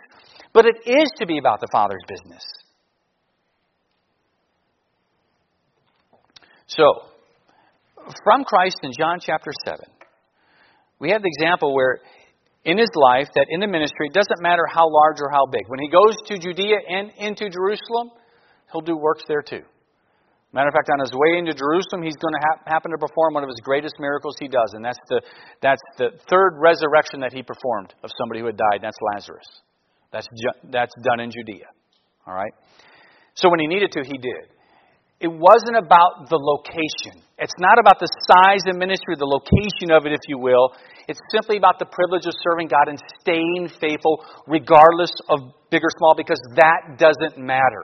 but 0.52 0.66
it 0.66 0.76
is 0.86 1.10
to 1.20 1.26
be 1.26 1.38
about 1.38 1.62
the 1.62 1.68
Father's 1.72 2.04
business. 2.08 2.44
So, 6.68 7.08
from 8.24 8.44
Christ 8.44 8.78
in 8.84 8.92
John 8.98 9.20
chapter 9.22 9.52
7, 9.66 9.86
we 11.00 11.12
have 11.12 11.22
the 11.22 11.32
example 11.32 11.74
where 11.74 12.00
in 12.66 12.78
his 12.78 12.90
life 12.96 13.30
that 13.36 13.46
in 13.50 13.62
the 13.62 13.68
ministry, 13.68 14.08
it 14.08 14.14
doesn't 14.14 14.42
matter 14.42 14.64
how 14.68 14.90
large 14.92 15.18
or 15.22 15.30
how 15.30 15.46
big. 15.46 15.62
When 15.68 15.80
he 15.80 15.90
goes 15.90 16.18
to 16.28 16.38
Judea 16.38 16.78
and 16.90 17.12
into 17.18 17.50
Jerusalem, 17.50 18.10
he'll 18.72 18.82
do 18.82 18.98
works 18.98 19.24
there 19.28 19.44
too. 19.44 19.62
Matter 20.56 20.72
of 20.72 20.74
fact, 20.74 20.88
on 20.88 21.04
his 21.04 21.12
way 21.12 21.36
into 21.36 21.52
Jerusalem, 21.52 22.00
he's 22.00 22.16
going 22.16 22.32
to 22.32 22.40
ha- 22.40 22.64
happen 22.64 22.88
to 22.96 22.98
perform 22.98 23.36
one 23.36 23.44
of 23.44 23.52
his 23.52 23.60
greatest 23.60 24.00
miracles 24.00 24.40
he 24.40 24.48
does, 24.48 24.72
and 24.72 24.80
that's 24.80 25.04
the, 25.12 25.20
that's 25.60 25.84
the 26.00 26.16
third 26.32 26.56
resurrection 26.64 27.20
that 27.20 27.36
he 27.36 27.44
performed 27.44 27.92
of 28.08 28.10
somebody 28.16 28.40
who 28.40 28.48
had 28.48 28.56
died, 28.56 28.80
and 28.80 28.88
that's 28.88 28.98
Lazarus. 29.12 29.44
That's, 30.16 30.28
ju- 30.32 30.72
that's 30.72 30.96
done 31.04 31.20
in 31.20 31.30
Judea. 31.30 31.68
All 32.26 32.34
right? 32.34 32.56
So 33.36 33.52
when 33.52 33.60
he 33.60 33.68
needed 33.68 33.92
to, 34.00 34.02
he 34.08 34.16
did. 34.16 34.48
It 35.20 35.28
wasn't 35.28 35.76
about 35.76 36.32
the 36.32 36.40
location. 36.40 37.20
It's 37.36 37.60
not 37.60 37.76
about 37.76 38.00
the 38.00 38.08
size 38.32 38.64
of 38.72 38.80
ministry, 38.80 39.20
the 39.20 39.28
location 39.28 39.92
of 39.92 40.08
it, 40.08 40.16
if 40.16 40.24
you 40.32 40.40
will. 40.40 40.72
It's 41.12 41.20
simply 41.36 41.58
about 41.58 41.80
the 41.80 41.86
privilege 41.86 42.26
of 42.28 42.34
serving 42.48 42.72
God 42.72 42.88
and 42.88 43.00
staying 43.20 43.76
faithful, 43.76 44.24
regardless 44.48 45.12
of 45.28 45.52
big 45.68 45.84
or 45.84 45.92
small, 46.00 46.16
because 46.16 46.40
that 46.56 46.96
doesn't 46.96 47.38
matter. 47.44 47.84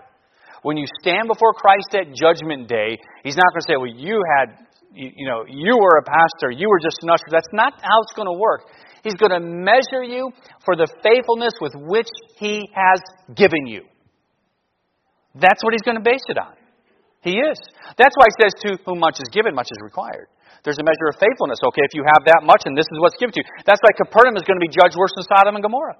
When 0.61 0.77
you 0.77 0.85
stand 1.01 1.27
before 1.27 1.53
Christ 1.53 1.89
at 1.97 2.13
Judgment 2.13 2.67
Day, 2.67 2.97
He's 3.23 3.35
not 3.35 3.49
going 3.53 3.61
to 3.61 3.67
say, 3.67 3.77
well, 3.77 3.89
you 3.89 4.21
had, 4.37 4.65
you, 4.93 5.09
you 5.15 5.27
know, 5.27 5.45
you 5.49 5.77
were 5.77 5.97
a 5.97 6.05
pastor, 6.05 6.51
you 6.53 6.69
were 6.69 6.79
just 6.79 7.01
an 7.01 7.09
usher. 7.09 7.29
That's 7.29 7.49
not 7.53 7.73
how 7.81 7.97
it's 8.05 8.13
going 8.13 8.29
to 8.29 8.37
work. 8.37 8.69
He's 9.03 9.17
going 9.17 9.33
to 9.33 9.41
measure 9.41 10.05
you 10.05 10.29
for 10.65 10.75
the 10.75 10.85
faithfulness 11.01 11.53
with 11.61 11.73
which 11.73 12.09
He 12.37 12.69
has 12.73 13.01
given 13.33 13.65
you. 13.65 13.89
That's 15.33 15.63
what 15.63 15.73
He's 15.73 15.81
going 15.81 15.97
to 15.97 16.05
base 16.05 16.25
it 16.29 16.37
on. 16.37 16.53
He 17.21 17.41
is. 17.41 17.57
That's 17.97 18.13
why 18.13 18.29
He 18.29 18.35
says, 18.45 18.53
to 18.65 18.69
whom 18.85 18.99
much 19.01 19.17
is 19.17 19.29
given, 19.33 19.55
much 19.55 19.69
is 19.73 19.81
required. 19.81 20.29
There's 20.61 20.77
a 20.77 20.85
measure 20.85 21.09
of 21.09 21.17
faithfulness. 21.17 21.57
Okay, 21.73 21.81
if 21.89 21.97
you 21.97 22.05
have 22.05 22.21
that 22.29 22.45
much 22.45 22.61
and 22.69 22.77
this 22.77 22.85
is 22.85 22.97
what's 23.01 23.17
given 23.17 23.33
to 23.33 23.41
you. 23.41 23.47
That's 23.65 23.81
why 23.81 23.97
Capernaum 23.97 24.37
is 24.37 24.45
going 24.45 24.61
to 24.61 24.65
be 24.65 24.69
judged 24.69 24.93
worse 24.93 25.09
than 25.17 25.25
Sodom 25.25 25.57
and 25.57 25.65
Gomorrah 25.65 25.97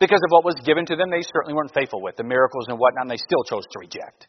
because 0.00 0.20
of 0.24 0.30
what 0.30 0.44
was 0.44 0.54
given 0.64 0.86
to 0.86 0.96
them, 0.96 1.10
they 1.10 1.22
certainly 1.22 1.54
weren't 1.54 1.74
faithful 1.74 2.00
with 2.00 2.16
the 2.16 2.24
miracles 2.24 2.66
and 2.68 2.78
whatnot, 2.78 3.02
and 3.02 3.10
they 3.10 3.20
still 3.20 3.44
chose 3.44 3.64
to 3.72 3.78
reject. 3.78 4.28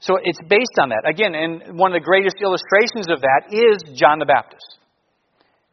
So 0.00 0.18
it's 0.22 0.40
based 0.48 0.76
on 0.80 0.90
that. 0.90 1.08
Again, 1.08 1.34
and 1.34 1.78
one 1.78 1.92
of 1.92 1.96
the 1.96 2.04
greatest 2.04 2.36
illustrations 2.42 3.08
of 3.08 3.24
that 3.24 3.48
is 3.48 3.80
John 3.96 4.18
the 4.18 4.28
Baptist, 4.28 4.76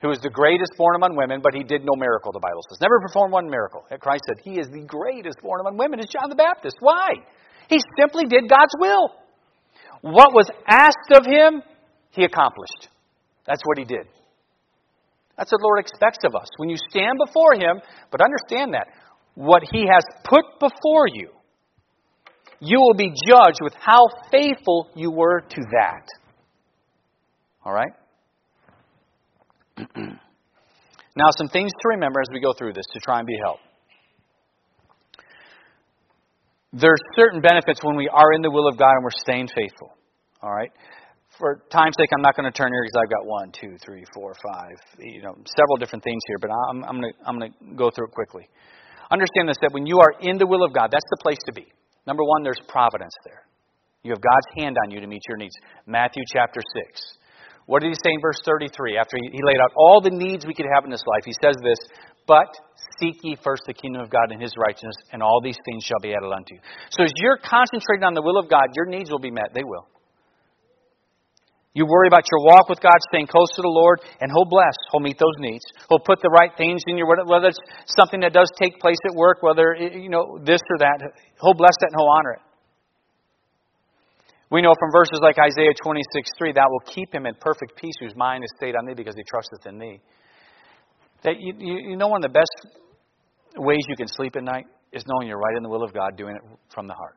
who 0.01 0.08
was 0.08 0.19
the 0.23 0.32
greatest 0.32 0.71
born 0.77 0.95
among 0.95 1.17
women, 1.17 1.41
but 1.43 1.54
he 1.54 1.63
did 1.63 1.84
no 1.84 1.99
miracle, 1.99 2.32
the 2.32 2.39
Bible 2.39 2.63
says. 2.69 2.80
Never 2.80 3.01
performed 3.01 3.34
one 3.34 3.49
miracle. 3.49 3.84
Christ 3.99 4.23
said, 4.27 4.39
He 4.43 4.56
is 4.56 4.67
the 4.71 4.88
greatest 4.88 5.36
born 5.43 5.60
among 5.60 5.77
women, 5.77 5.99
is 5.99 6.08
John 6.08 6.30
the 6.30 6.39
Baptist. 6.39 6.77
Why? 6.80 7.10
He 7.67 7.77
simply 7.99 8.23
did 8.23 8.47
God's 8.47 8.71
will. 8.80 9.12
What 9.99 10.34
was 10.34 10.49
asked 10.65 11.12
of 11.12 11.25
him, 11.25 11.62
he 12.12 12.23
accomplished. 12.23 12.88
That's 13.45 13.62
what 13.65 13.77
he 13.77 13.84
did. 13.84 14.08
That's 15.38 15.52
what 15.52 15.60
the 15.60 15.65
Lord 15.65 15.80
expects 15.80 16.20
of 16.26 16.36
us. 16.36 16.48
When 16.58 16.70
you 16.70 16.78
stand 16.89 17.17
before 17.26 17.54
Him, 17.56 17.82
but 18.12 18.22
understand 18.22 18.74
that, 18.74 18.88
what 19.36 19.63
He 19.72 19.88
has 19.91 20.04
put 20.24 20.46
before 20.60 21.08
you, 21.08 21.30
you 22.60 22.80
will 22.80 22.94
be 22.94 23.10
judged 23.10 23.60
with 23.62 23.74
how 23.80 24.08
faithful 24.32 24.89
you 24.96 25.12
were 25.12 25.41
to 25.41 25.62
that. 25.72 26.08
All 27.65 27.74
right? 27.74 27.91
now, 29.96 31.30
some 31.38 31.48
things 31.48 31.72
to 31.72 31.89
remember 31.89 32.22
as 32.22 32.28
we 32.32 32.39
go 32.39 32.54
through 32.54 32.74
this 32.74 32.86
to 32.94 33.00
try 33.00 33.17
and 33.20 33.28
be 33.28 33.38
helped. 33.44 33.62
There's 36.74 37.02
certain 37.15 37.41
benefits 37.41 37.82
when 37.84 37.96
we 37.96 38.08
are 38.08 38.32
in 38.34 38.41
the 38.41 38.52
will 38.52 38.67
of 38.67 38.78
God 38.78 38.91
and 38.91 39.04
we're 39.04 39.10
staying 39.12 39.48
faithful. 39.48 39.91
All 40.41 40.52
right? 40.52 40.72
For 41.41 41.65
time's 41.73 41.97
sake, 41.97 42.13
I'm 42.13 42.21
not 42.21 42.38
going 42.38 42.45
to 42.45 42.54
turn 42.54 42.69
here 42.69 42.86
because 42.86 43.01
I've 43.01 43.10
got 43.10 43.25
one, 43.25 43.49
two, 43.49 43.73
three, 43.84 44.06
four, 44.13 44.38
five, 44.38 44.77
you 45.01 45.25
know, 45.25 45.34
several 45.58 45.77
different 45.82 46.06
things 46.06 46.21
here, 46.30 46.38
but 46.39 46.54
I'm, 46.54 46.86
I'm 46.86 47.01
going 47.01 47.12
to 47.12 47.17
I'm 47.25 47.38
to 47.41 47.49
go 47.75 47.89
through 47.89 48.08
it 48.08 48.13
quickly. 48.13 48.47
Understand 49.10 49.49
this 49.49 49.58
that 49.65 49.73
when 49.73 49.89
you 49.89 49.99
are 49.99 50.13
in 50.21 50.38
the 50.38 50.45
will 50.45 50.63
of 50.63 50.71
God, 50.71 50.93
that's 50.93 51.10
the 51.10 51.19
place 51.19 51.41
to 51.49 51.51
be. 51.51 51.65
Number 52.06 52.23
one, 52.23 52.43
there's 52.43 52.62
providence 52.69 53.13
there. 53.25 53.43
You 54.04 54.13
have 54.13 54.21
God's 54.21 54.49
hand 54.56 54.77
on 54.86 54.91
you 54.91 55.01
to 55.01 55.08
meet 55.08 55.21
your 55.27 55.38
needs. 55.38 55.54
Matthew 55.86 56.23
chapter 56.32 56.62
6. 56.62 57.01
What 57.65 57.82
did 57.82 57.89
he 57.89 57.97
say 58.01 58.13
in 58.13 58.21
verse 58.21 58.41
33? 58.45 58.97
After 58.97 59.17
he 59.17 59.39
laid 59.43 59.60
out 59.62 59.71
all 59.75 60.01
the 60.01 60.10
needs 60.10 60.45
we 60.45 60.54
could 60.54 60.65
have 60.73 60.86
in 60.86 60.91
this 60.91 61.04
life, 61.06 61.25
he 61.25 61.34
says 61.41 61.56
this 61.62 61.77
But 62.25 62.49
seek 62.99 63.17
ye 63.21 63.38
first 63.43 63.63
the 63.67 63.73
kingdom 63.73 64.01
of 64.01 64.10
God 64.10 64.32
and 64.32 64.41
his 64.41 64.54
righteousness, 64.58 64.95
and 65.12 65.21
all 65.21 65.41
these 65.43 65.58
things 65.65 65.84
shall 65.84 65.99
be 66.01 66.13
added 66.13 66.32
unto 66.32 66.56
you. 66.56 66.62
So 66.89 67.04
as 67.04 67.12
you're 67.17 67.38
concentrating 67.38 68.04
on 68.04 68.13
the 68.13 68.21
will 68.21 68.38
of 68.38 68.49
God, 68.49 68.69
your 68.75 68.86
needs 68.86 69.12
will 69.12 69.19
be 69.19 69.32
met. 69.32 69.54
They 69.54 69.63
will. 69.63 69.88
You 71.73 71.86
worry 71.88 72.07
about 72.07 72.27
your 72.27 72.43
walk 72.43 72.67
with 72.67 72.81
God, 72.81 72.99
staying 73.13 73.27
close 73.27 73.47
to 73.55 73.62
the 73.62 73.71
Lord, 73.71 74.01
and 74.19 74.29
He'll 74.29 74.49
bless. 74.49 74.75
He'll 74.91 74.99
meet 74.99 75.17
those 75.17 75.36
needs. 75.39 75.63
He'll 75.88 76.03
put 76.03 76.19
the 76.21 76.29
right 76.29 76.51
things 76.57 76.84
in 76.88 76.97
your 76.97 77.07
whether 77.07 77.47
it's 77.47 77.60
something 77.88 78.19
that 78.21 78.34
does 78.34 78.51
take 78.60 78.79
place 78.79 78.99
at 79.07 79.15
work, 79.15 79.41
whether 79.41 79.75
you 79.75 80.10
know 80.10 80.38
this 80.43 80.60
or 80.69 80.77
that. 80.79 80.99
He'll 81.41 81.55
bless 81.55 81.75
that 81.79 81.91
and 81.91 81.99
He'll 81.99 82.12
honor 82.12 82.34
it. 82.34 82.43
We 84.51 84.62
know 84.62 84.75
from 84.77 84.91
verses 84.91 85.19
like 85.23 85.39
Isaiah 85.39 85.71
26, 85.81 86.31
3, 86.38 86.51
that 86.53 86.67
will 86.69 86.84
keep 86.93 87.15
him 87.15 87.25
in 87.25 87.36
perfect 87.39 87.79
peace 87.79 87.95
whose 88.01 88.13
mind 88.17 88.43
is 88.43 88.51
stayed 88.57 88.75
on 88.75 88.86
thee 88.86 88.93
because 88.93 89.15
he 89.15 89.23
trusteth 89.23 89.65
in 89.65 89.79
thee. 89.79 90.01
That 91.23 91.39
you, 91.39 91.53
you, 91.57 91.91
you 91.91 91.95
know 91.95 92.10
one 92.10 92.21
of 92.21 92.29
the 92.29 92.38
best 92.38 92.51
ways 93.55 93.79
you 93.88 93.95
can 93.95 94.10
sleep 94.10 94.36
at 94.36 94.43
night 94.43 94.65
is 94.91 95.05
knowing 95.07 95.29
you're 95.29 95.39
right 95.39 95.55
in 95.55 95.63
the 95.63 95.69
will 95.69 95.84
of 95.84 95.93
God, 95.93 96.17
doing 96.17 96.36
it 96.36 96.41
from 96.73 96.88
the 96.88 96.93
heart. 96.93 97.15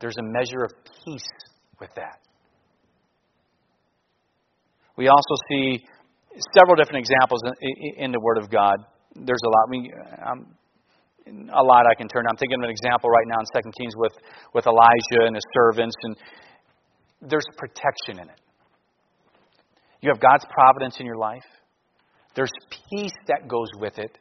There's 0.00 0.16
a 0.16 0.22
measure 0.22 0.64
of 0.64 0.72
peace 1.04 1.28
with 1.78 1.90
that. 1.96 2.20
We 5.00 5.08
also 5.08 5.34
see 5.48 5.80
several 6.52 6.76
different 6.76 7.00
examples 7.00 7.40
in, 7.96 8.12
the 8.12 8.20
Word 8.20 8.36
of 8.36 8.50
God. 8.50 8.84
There's 9.16 9.40
a 9.40 9.48
lot. 9.48 9.64
Um, 10.28 10.46
a 11.56 11.64
lot 11.64 11.86
I 11.88 11.94
can 11.96 12.06
turn. 12.06 12.26
I'm 12.28 12.36
thinking 12.36 12.60
of 12.60 12.64
an 12.64 12.70
example 12.70 13.08
right 13.08 13.24
now 13.24 13.40
in 13.40 13.46
Second 13.46 13.72
Kings 13.80 13.94
with, 13.96 14.12
with 14.52 14.66
Elijah 14.66 15.24
and 15.24 15.34
his 15.34 15.44
servants, 15.54 15.96
and 16.02 16.16
there's 17.22 17.46
protection 17.56 18.20
in 18.20 18.28
it. 18.28 18.40
You 20.02 20.10
have 20.12 20.20
God's 20.20 20.44
providence 20.52 21.00
in 21.00 21.06
your 21.06 21.16
life. 21.16 21.48
There's 22.34 22.52
peace 22.68 23.16
that 23.28 23.48
goes 23.48 23.68
with 23.80 23.96
it, 23.96 24.18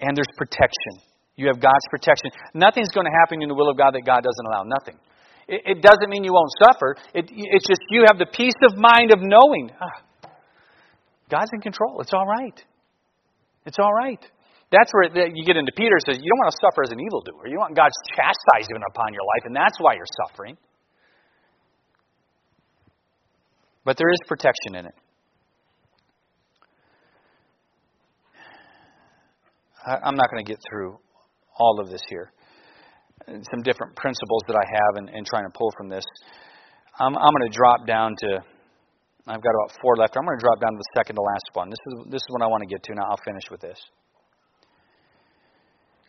and 0.00 0.16
there's 0.16 0.30
protection. 0.36 1.02
You 1.34 1.48
have 1.48 1.60
God's 1.60 1.86
protection. 1.90 2.30
Nothing's 2.54 2.90
going 2.90 3.06
to 3.06 3.16
happen 3.26 3.42
in 3.42 3.48
the 3.48 3.56
will 3.56 3.70
of 3.70 3.76
God 3.76 3.94
that 3.94 4.06
God 4.06 4.22
doesn't 4.22 4.46
allow. 4.46 4.62
Nothing. 4.62 5.00
It, 5.50 5.78
it 5.78 5.82
doesn't 5.82 6.08
mean 6.08 6.22
you 6.22 6.32
won't 6.32 6.52
suffer. 6.62 6.94
It, 7.12 7.26
it's 7.28 7.66
just 7.66 7.82
you 7.90 8.06
have 8.06 8.18
the 8.18 8.30
peace 8.30 8.54
of 8.62 8.78
mind 8.78 9.10
of 9.10 9.18
knowing 9.18 9.70
ah, 9.82 10.30
God's 11.28 11.50
in 11.52 11.60
control. 11.60 12.00
It's 12.00 12.14
all 12.14 12.26
right. 12.26 12.54
It's 13.66 13.78
all 13.82 13.92
right. 13.92 14.22
That's 14.70 14.92
where 14.94 15.26
you 15.26 15.44
get 15.44 15.56
into 15.56 15.72
Peter 15.74 15.98
says 16.06 16.18
you 16.22 16.30
don't 16.30 16.38
want 16.38 16.54
to 16.54 16.60
suffer 16.62 16.82
as 16.84 16.92
an 16.92 17.00
evildoer. 17.00 17.48
You 17.48 17.58
want 17.58 17.74
God's 17.74 17.98
chastisement 18.14 18.84
upon 18.94 19.12
your 19.12 19.26
life, 19.26 19.42
and 19.44 19.54
that's 19.54 19.76
why 19.80 19.94
you're 19.94 20.14
suffering. 20.28 20.56
But 23.84 23.98
there 23.98 24.10
is 24.10 24.20
protection 24.28 24.76
in 24.76 24.86
it. 24.86 24.94
I'm 29.84 30.14
not 30.14 30.30
going 30.30 30.44
to 30.44 30.48
get 30.48 30.60
through 30.70 30.98
all 31.58 31.80
of 31.80 31.90
this 31.90 32.02
here 32.08 32.30
some 33.30 33.62
different 33.62 33.94
principles 33.94 34.42
that 34.48 34.56
I 34.56 34.66
have 34.66 35.14
in 35.14 35.24
trying 35.24 35.44
to 35.44 35.54
pull 35.56 35.70
from 35.76 35.88
this. 35.88 36.04
I'm, 36.98 37.16
I'm 37.16 37.32
going 37.32 37.50
to 37.50 37.56
drop 37.56 37.86
down 37.86 38.14
to, 38.18 38.40
I've 39.26 39.42
got 39.42 39.54
about 39.54 39.78
four 39.80 39.96
left. 39.96 40.16
I'm 40.16 40.24
going 40.24 40.38
to 40.38 40.42
drop 40.42 40.60
down 40.60 40.72
to 40.72 40.78
the 40.78 40.90
second 40.98 41.16
to 41.16 41.22
last 41.22 41.48
one. 41.54 41.70
This 41.70 41.82
is, 41.86 41.94
this 42.10 42.20
is 42.20 42.28
what 42.30 42.42
I 42.42 42.46
want 42.46 42.62
to 42.62 42.68
get 42.68 42.82
to. 42.84 42.94
Now 42.94 43.08
I'll 43.10 43.24
finish 43.24 43.44
with 43.50 43.60
this. 43.60 43.78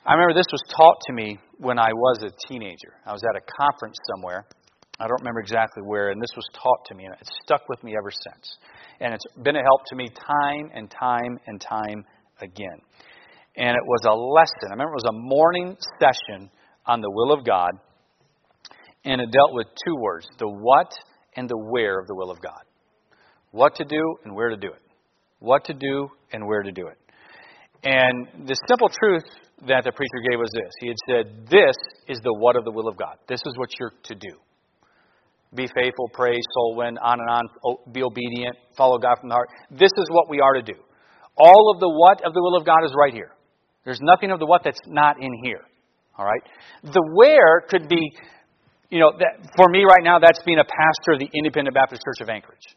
I 0.06 0.14
remember 0.14 0.34
this 0.34 0.50
was 0.52 0.62
taught 0.76 0.98
to 1.08 1.14
me 1.14 1.38
when 1.60 1.78
I 1.78 1.94
was 1.94 2.26
a 2.26 2.32
teenager. 2.50 2.98
I 3.06 3.14
was 3.14 3.22
at 3.22 3.38
a 3.38 3.44
conference 3.46 3.96
somewhere. 4.16 4.46
I 5.00 5.08
don't 5.08 5.22
remember 5.22 5.40
exactly 5.40 5.84
where, 5.86 6.10
and 6.10 6.22
this 6.22 6.34
was 6.36 6.46
taught 6.54 6.86
to 6.88 6.96
me, 6.96 7.06
and 7.06 7.14
it's 7.22 7.30
stuck 7.44 7.70
with 7.70 7.84
me 7.84 7.94
ever 7.98 8.10
since. 8.10 8.58
And 9.00 9.14
it's 9.14 9.26
been 9.44 9.56
a 9.56 9.62
help 9.62 9.86
to 9.88 9.96
me 9.96 10.10
time 10.10 10.72
and 10.74 10.90
time 10.90 11.38
and 11.46 11.62
time 11.62 12.04
again. 12.42 12.82
And 13.58 13.70
it 13.70 13.86
was 13.86 14.02
a 14.06 14.14
lesson. 14.14 14.70
I 14.70 14.74
remember 14.74 14.94
it 14.94 15.02
was 15.06 15.10
a 15.10 15.18
morning 15.18 15.78
session 16.02 16.50
on 16.86 17.02
the 17.02 17.10
will 17.10 17.32
of 17.32 17.46
God, 17.46 17.72
and 19.04 19.22
it 19.22 19.32
dealt 19.32 19.54
with 19.54 19.68
two 19.86 19.96
words 19.96 20.28
the 20.38 20.48
what 20.48 20.92
and 21.36 21.50
the 21.50 21.58
where 21.58 22.00
of 22.00 22.08
the 22.08 22.16
will 22.16 22.32
of 22.32 22.42
God. 22.42 22.62
What 23.52 23.76
to 23.76 23.86
do 23.86 24.16
and 24.24 24.36
where 24.36 24.50
to 24.50 24.58
do 24.58 24.68
it. 24.68 24.82
What 25.40 25.66
to 25.66 25.74
do 25.74 26.10
and 26.32 26.46
where 26.46 26.64
to 26.64 26.72
do 26.72 26.88
it. 26.88 26.98
And 27.84 28.48
the 28.48 28.56
simple 28.68 28.90
truth 28.90 29.24
that 29.68 29.84
the 29.84 29.92
preacher 29.92 30.22
gave 30.30 30.40
was 30.40 30.52
this. 30.54 30.72
He 30.80 30.88
had 30.88 30.98
said, 31.08 31.48
This 31.50 31.76
is 32.08 32.20
the 32.24 32.34
what 32.34 32.56
of 32.56 32.64
the 32.64 32.72
will 32.72 32.88
of 32.88 32.98
God. 32.98 33.18
This 33.28 33.42
is 33.46 33.58
what 33.58 33.70
you're 33.80 33.94
to 34.04 34.16
do. 34.16 34.38
Be 35.54 35.68
faithful, 35.68 36.10
pray, 36.14 36.40
soul 36.54 36.76
win, 36.78 36.98
on 36.98 37.20
and 37.20 37.30
on, 37.30 37.78
be 37.92 38.04
obedient, 38.04 38.56
follow 38.78 38.98
God 38.98 39.18
from 39.20 39.30
the 39.30 39.36
heart. 39.36 39.50
This 39.70 39.92
is 39.98 40.08
what 40.10 40.30
we 40.30 40.40
are 40.40 40.54
to 40.54 40.62
do. 40.62 40.80
All 41.38 41.72
of 41.74 41.80
the 41.80 41.90
what 41.90 42.26
of 42.26 42.34
the 42.34 42.42
will 42.42 42.56
of 42.56 42.66
God 42.66 42.86
is 42.86 42.94
right 42.98 43.14
here. 43.14 43.32
There's 43.84 44.00
nothing 44.02 44.32
of 44.32 44.40
the 44.40 44.46
what 44.46 44.62
that's 44.64 44.80
not 44.88 45.18
in 45.22 45.32
here. 45.44 45.62
All 46.18 46.26
right? 46.26 46.42
The 46.84 47.04
where 47.14 47.62
could 47.70 47.88
be, 47.88 48.12
you 48.90 49.00
know, 49.00 49.12
that, 49.18 49.52
for 49.56 49.70
me 49.70 49.84
right 49.84 50.04
now, 50.04 50.20
that's 50.20 50.42
being 50.46 50.60
a 50.60 50.68
pastor 50.68 51.14
of 51.14 51.20
the 51.20 51.30
Independent 51.34 51.74
Baptist 51.74 52.02
Church 52.04 52.22
of 52.22 52.30
Anchorage. 52.30 52.76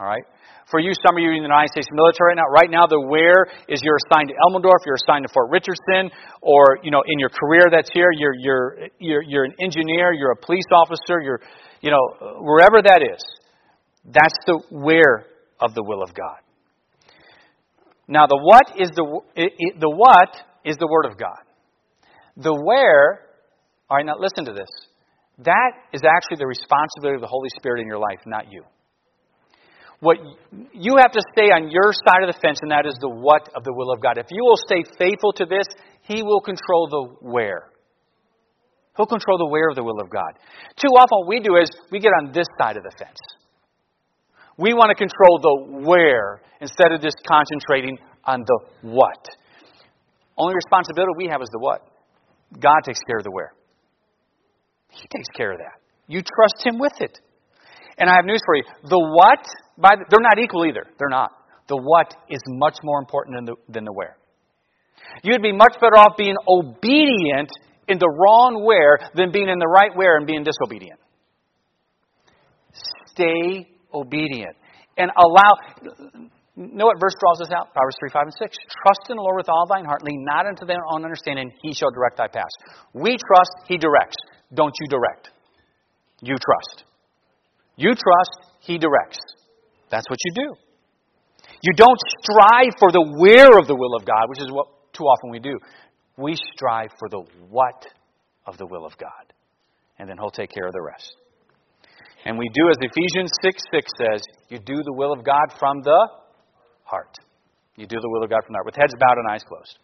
All 0.00 0.06
right? 0.06 0.24
For 0.70 0.80
you, 0.80 0.92
some 1.06 1.16
of 1.16 1.22
you 1.22 1.30
in 1.30 1.44
the 1.44 1.50
United 1.50 1.70
States 1.70 1.86
military 1.92 2.34
right 2.34 2.40
now, 2.40 2.48
right 2.48 2.70
now 2.70 2.86
the 2.88 2.98
where 2.98 3.46
is 3.68 3.80
you're 3.84 4.00
assigned 4.08 4.32
to 4.32 4.36
Elmendorf, 4.48 4.80
you're 4.86 4.96
assigned 5.06 5.28
to 5.28 5.32
Fort 5.32 5.50
Richardson, 5.50 6.10
or 6.40 6.80
you 6.82 6.90
know, 6.90 7.02
in 7.06 7.18
your 7.18 7.28
career 7.28 7.68
that's 7.70 7.90
here, 7.92 8.08
you're 8.16 8.34
you're 8.34 8.88
you're, 8.98 9.22
you're 9.22 9.44
an 9.44 9.54
engineer, 9.60 10.12
you're 10.12 10.32
a 10.32 10.40
police 10.40 10.64
officer, 10.72 11.20
you're 11.20 11.40
you 11.82 11.90
know, 11.90 12.40
wherever 12.40 12.80
that 12.82 13.02
is. 13.02 13.22
That's 14.06 14.34
the 14.46 14.62
where 14.70 15.26
of 15.60 15.74
the 15.74 15.82
will 15.84 16.02
of 16.02 16.14
God. 16.14 16.40
Now, 18.08 18.26
the 18.26 18.38
what 18.40 18.80
is 18.80 18.88
the 18.96 19.04
the 19.36 19.90
what 19.90 20.36
is 20.64 20.76
the 20.76 20.88
word 20.90 21.10
of 21.10 21.18
God. 21.18 21.44
The 22.36 22.52
where, 22.52 23.20
all 23.88 23.96
right, 23.96 24.06
now 24.06 24.14
listen 24.18 24.44
to 24.46 24.52
this. 24.52 24.68
That 25.38 25.72
is 25.92 26.02
actually 26.04 26.38
the 26.38 26.46
responsibility 26.46 27.16
of 27.16 27.20
the 27.20 27.30
Holy 27.30 27.48
Spirit 27.56 27.80
in 27.80 27.86
your 27.86 27.98
life, 27.98 28.20
not 28.26 28.50
you. 28.50 28.62
What 30.00 30.18
you 30.72 30.96
have 30.98 31.12
to 31.12 31.22
stay 31.32 31.48
on 31.50 31.70
your 31.70 31.92
side 31.92 32.22
of 32.22 32.34
the 32.34 32.38
fence, 32.40 32.58
and 32.62 32.70
that 32.70 32.86
is 32.86 32.94
the 33.00 33.08
what 33.08 33.48
of 33.56 33.64
the 33.64 33.72
will 33.72 33.90
of 33.90 34.02
God. 34.02 34.18
If 34.18 34.26
you 34.30 34.42
will 34.44 34.58
stay 34.66 34.84
faithful 34.98 35.32
to 35.34 35.46
this, 35.46 35.64
He 36.02 36.22
will 36.22 36.40
control 36.40 36.88
the 36.90 37.28
where. 37.30 37.70
He'll 38.96 39.06
control 39.06 39.38
the 39.38 39.48
where 39.48 39.70
of 39.70 39.76
the 39.76 39.82
will 39.82 40.00
of 40.00 40.10
God. 40.10 40.38
Too 40.76 40.90
often, 40.94 41.24
what 41.24 41.28
we 41.28 41.40
do 41.40 41.56
is 41.56 41.70
we 41.90 41.98
get 42.00 42.12
on 42.20 42.32
this 42.32 42.46
side 42.58 42.76
of 42.76 42.84
the 42.84 42.92
fence. 42.98 43.18
We 44.56 44.74
want 44.74 44.90
to 44.90 44.94
control 44.94 45.40
the 45.40 45.86
where 45.88 46.42
instead 46.60 46.92
of 46.92 47.00
just 47.00 47.16
concentrating 47.26 47.98
on 48.24 48.44
the 48.46 48.58
what. 48.82 49.26
Only 50.36 50.54
responsibility 50.54 51.12
we 51.16 51.28
have 51.28 51.42
is 51.42 51.48
the 51.50 51.58
what. 51.58 51.82
God 52.60 52.80
takes 52.84 53.00
care 53.06 53.18
of 53.18 53.24
the 53.24 53.30
where. 53.30 53.52
He 54.90 55.08
takes 55.08 55.28
care 55.36 55.52
of 55.52 55.58
that. 55.58 55.80
You 56.06 56.22
trust 56.22 56.64
Him 56.64 56.78
with 56.78 57.00
it. 57.00 57.18
And 57.98 58.10
I 58.10 58.16
have 58.16 58.24
news 58.24 58.40
for 58.44 58.56
you. 58.56 58.64
The 58.84 58.98
what, 58.98 59.44
by 59.78 59.96
the, 59.96 60.04
they're 60.10 60.20
not 60.20 60.38
equal 60.38 60.66
either. 60.66 60.86
They're 60.98 61.08
not. 61.08 61.32
The 61.68 61.76
what 61.76 62.14
is 62.28 62.40
much 62.46 62.76
more 62.82 62.98
important 62.98 63.36
than 63.36 63.44
the, 63.46 63.72
than 63.72 63.84
the 63.84 63.92
where. 63.92 64.16
You'd 65.22 65.42
be 65.42 65.52
much 65.52 65.74
better 65.80 65.96
off 65.96 66.16
being 66.16 66.36
obedient 66.46 67.50
in 67.88 67.98
the 67.98 68.08
wrong 68.08 68.62
where 68.64 68.98
than 69.14 69.32
being 69.32 69.48
in 69.48 69.58
the 69.58 69.66
right 69.66 69.94
where 69.94 70.16
and 70.16 70.26
being 70.26 70.44
disobedient. 70.44 70.98
Stay 73.06 73.68
obedient. 73.92 74.56
And 74.96 75.10
allow, 75.16 76.30
know 76.56 76.86
what 76.86 77.00
verse 77.00 77.14
draws 77.18 77.40
us 77.40 77.50
out? 77.50 77.72
Proverbs 77.72 77.96
3, 77.98 78.10
5, 78.10 78.22
and 78.22 78.34
6. 78.34 78.56
Trust 78.82 79.10
in 79.10 79.16
the 79.16 79.22
Lord 79.22 79.36
with 79.36 79.48
all 79.48 79.66
thine 79.66 79.84
heart, 79.84 80.02
lean 80.02 80.24
not 80.24 80.46
unto 80.46 80.66
thine 80.66 80.78
own 80.90 81.04
understanding, 81.04 81.52
he 81.62 81.74
shall 81.74 81.90
direct 81.90 82.16
thy 82.18 82.28
paths. 82.28 82.54
We 82.92 83.16
trust, 83.18 83.52
he 83.66 83.76
directs. 83.76 84.16
Don't 84.52 84.74
you 84.80 84.86
direct. 84.88 85.30
You 86.22 86.36
trust. 86.38 86.84
You 87.76 87.90
trust, 87.90 88.38
he 88.60 88.78
directs. 88.78 89.18
That's 89.90 90.08
what 90.08 90.18
you 90.24 90.32
do. 90.34 90.54
You 91.62 91.72
don't 91.76 91.98
strive 92.22 92.74
for 92.78 92.92
the 92.92 93.02
where 93.18 93.58
of 93.58 93.66
the 93.66 93.74
will 93.74 93.96
of 93.96 94.04
God, 94.04 94.28
which 94.28 94.40
is 94.40 94.50
what 94.50 94.68
too 94.92 95.04
often 95.04 95.30
we 95.30 95.38
do. 95.38 95.58
We 96.16 96.36
strive 96.54 96.90
for 96.98 97.08
the 97.08 97.24
what 97.48 97.86
of 98.46 98.58
the 98.58 98.66
will 98.66 98.86
of 98.86 98.96
God. 98.98 99.32
And 99.98 100.08
then 100.08 100.18
he'll 100.18 100.30
take 100.30 100.50
care 100.50 100.66
of 100.66 100.72
the 100.72 100.82
rest. 100.82 101.16
And 102.24 102.38
we 102.38 102.48
do 102.54 102.68
as 102.70 102.76
Ephesians 102.80 103.30
6 103.42 103.62
6 103.72 103.90
says, 103.98 104.22
you 104.48 104.58
do 104.58 104.82
the 104.82 104.92
will 104.92 105.12
of 105.12 105.24
God 105.24 105.52
from 105.58 105.82
the 105.82 106.08
heart. 106.84 107.16
You 107.76 107.86
do 107.86 107.98
the 108.00 108.08
will 108.08 108.22
of 108.22 108.30
God 108.30 108.44
from 108.44 108.52
the 108.52 108.58
heart, 108.58 108.66
with 108.66 108.76
heads 108.76 108.94
bowed 108.98 109.18
and 109.18 109.28
eyes 109.30 109.42
closed. 109.42 109.78